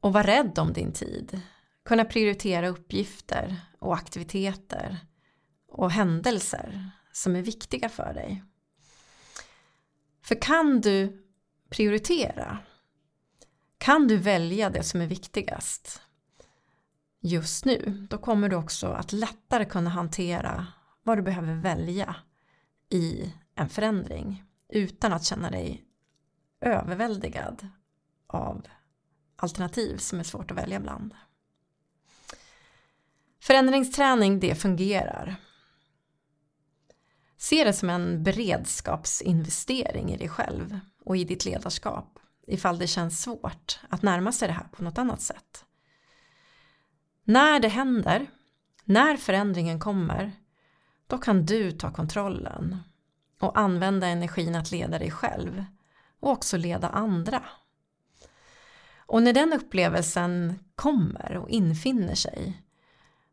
Och 0.00 0.12
vara 0.12 0.26
rädd 0.26 0.58
om 0.58 0.72
din 0.72 0.92
tid. 0.92 1.40
Kunna 1.84 2.04
prioritera 2.04 2.68
uppgifter 2.68 3.60
och 3.78 3.94
aktiviteter 3.94 4.98
och 5.68 5.90
händelser 5.90 6.90
som 7.12 7.36
är 7.36 7.42
viktiga 7.42 7.88
för 7.88 8.14
dig. 8.14 8.44
För 10.26 10.34
kan 10.34 10.80
du 10.80 11.24
prioritera, 11.70 12.58
kan 13.78 14.08
du 14.08 14.16
välja 14.16 14.70
det 14.70 14.82
som 14.82 15.00
är 15.00 15.06
viktigast 15.06 16.02
just 17.20 17.64
nu, 17.64 18.06
då 18.10 18.18
kommer 18.18 18.48
du 18.48 18.56
också 18.56 18.86
att 18.86 19.12
lättare 19.12 19.64
kunna 19.64 19.90
hantera 19.90 20.66
vad 21.02 21.18
du 21.18 21.22
behöver 21.22 21.54
välja 21.54 22.16
i 22.88 23.34
en 23.54 23.68
förändring 23.68 24.44
utan 24.68 25.12
att 25.12 25.24
känna 25.24 25.50
dig 25.50 25.84
överväldigad 26.60 27.68
av 28.26 28.66
alternativ 29.36 29.96
som 29.96 30.20
är 30.20 30.24
svårt 30.24 30.50
att 30.50 30.56
välja 30.56 30.80
bland. 30.80 31.14
Förändringsträning 33.40 34.40
det 34.40 34.54
fungerar. 34.54 35.36
Se 37.36 37.64
det 37.64 37.72
som 37.72 37.90
en 37.90 38.22
beredskapsinvestering 38.22 40.12
i 40.12 40.16
dig 40.16 40.28
själv 40.28 40.80
och 41.04 41.16
i 41.16 41.24
ditt 41.24 41.44
ledarskap 41.44 42.18
ifall 42.46 42.78
det 42.78 42.86
känns 42.86 43.22
svårt 43.22 43.80
att 43.88 44.02
närma 44.02 44.32
sig 44.32 44.48
det 44.48 44.54
här 44.54 44.68
på 44.72 44.82
något 44.82 44.98
annat 44.98 45.20
sätt. 45.20 45.64
När 47.24 47.60
det 47.60 47.68
händer, 47.68 48.26
när 48.84 49.16
förändringen 49.16 49.80
kommer, 49.80 50.32
då 51.06 51.18
kan 51.18 51.46
du 51.46 51.72
ta 51.72 51.92
kontrollen 51.92 52.76
och 53.40 53.58
använda 53.58 54.06
energin 54.06 54.54
att 54.54 54.70
leda 54.70 54.98
dig 54.98 55.10
själv 55.10 55.64
och 56.20 56.30
också 56.30 56.56
leda 56.56 56.88
andra. 56.88 57.42
Och 58.98 59.22
när 59.22 59.32
den 59.32 59.52
upplevelsen 59.52 60.58
kommer 60.74 61.36
och 61.36 61.48
infinner 61.48 62.14
sig 62.14 62.62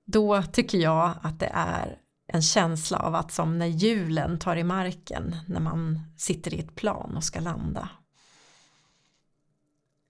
då 0.06 0.44
tycker 0.44 0.78
jag 0.78 1.14
att 1.22 1.40
det 1.40 1.52
är 1.54 2.03
en 2.34 2.42
känsla 2.42 2.98
av 2.98 3.16
att 3.16 3.32
som 3.32 3.60
när 3.60 3.66
hjulen 3.66 4.40
tar 4.40 4.56
i 4.56 4.64
marken 4.64 5.36
när 5.48 5.60
man 5.60 6.00
sitter 6.18 6.54
i 6.54 6.60
ett 6.60 6.76
plan 6.76 7.18
och 7.18 7.24
ska 7.24 7.40
landa. 7.40 7.90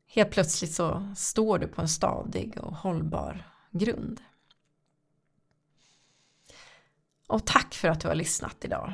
Helt 0.08 0.32
plötsligt 0.32 0.74
så 0.74 1.14
står 1.16 1.60
du 1.60 1.68
på 1.68 1.82
en 1.82 1.90
stadig 1.90 2.58
och 2.58 2.76
hållbar 2.76 3.44
grund. 3.72 4.22
Och 7.28 7.46
tack 7.46 7.74
för 7.74 7.88
att 7.88 8.02
du 8.02 8.08
har 8.08 8.16
lyssnat 8.16 8.66
idag. 8.66 8.94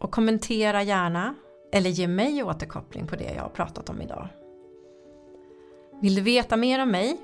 Och 0.00 0.10
kommentera 0.10 0.82
gärna 0.82 1.34
eller 1.72 1.90
ge 1.90 2.08
mig 2.08 2.42
återkoppling 2.42 3.06
på 3.06 3.16
det 3.16 3.32
jag 3.34 3.42
har 3.42 3.50
pratat 3.50 3.88
om 3.88 4.02
idag. 4.02 4.28
Vill 6.02 6.14
du 6.14 6.20
veta 6.20 6.56
mer 6.56 6.82
om 6.82 6.90
mig 6.90 7.20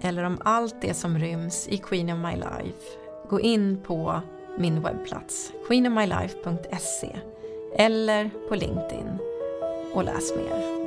eller 0.00 0.22
om 0.22 0.38
allt 0.44 0.80
det 0.80 0.94
som 0.94 1.18
ryms 1.18 1.68
i 1.68 1.78
Queen 1.78 2.10
of 2.10 2.18
My 2.18 2.36
Life 2.36 3.01
gå 3.32 3.40
in 3.40 3.76
på 3.86 4.20
min 4.58 4.82
webbplats 4.82 5.52
queenofmylife.se 5.66 7.16
eller 7.74 8.30
på 8.48 8.54
LinkedIn 8.54 9.18
och 9.92 10.04
läs 10.04 10.32
mer. 10.36 10.82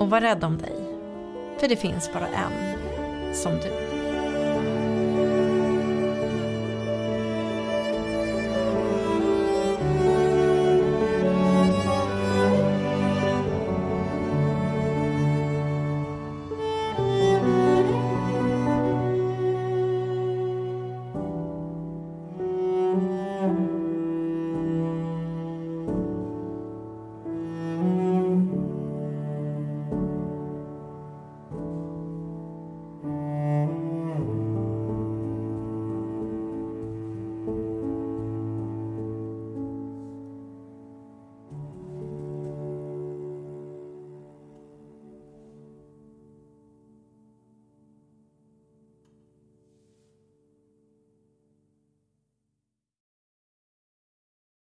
Och 0.00 0.10
var 0.10 0.20
rädd 0.20 0.44
om 0.44 0.58
dig. 0.58 0.74
För 1.58 1.68
det 1.68 1.76
finns 1.76 2.12
bara 2.12 2.26
en 2.26 2.76
som 3.34 3.52
du. 3.52 3.89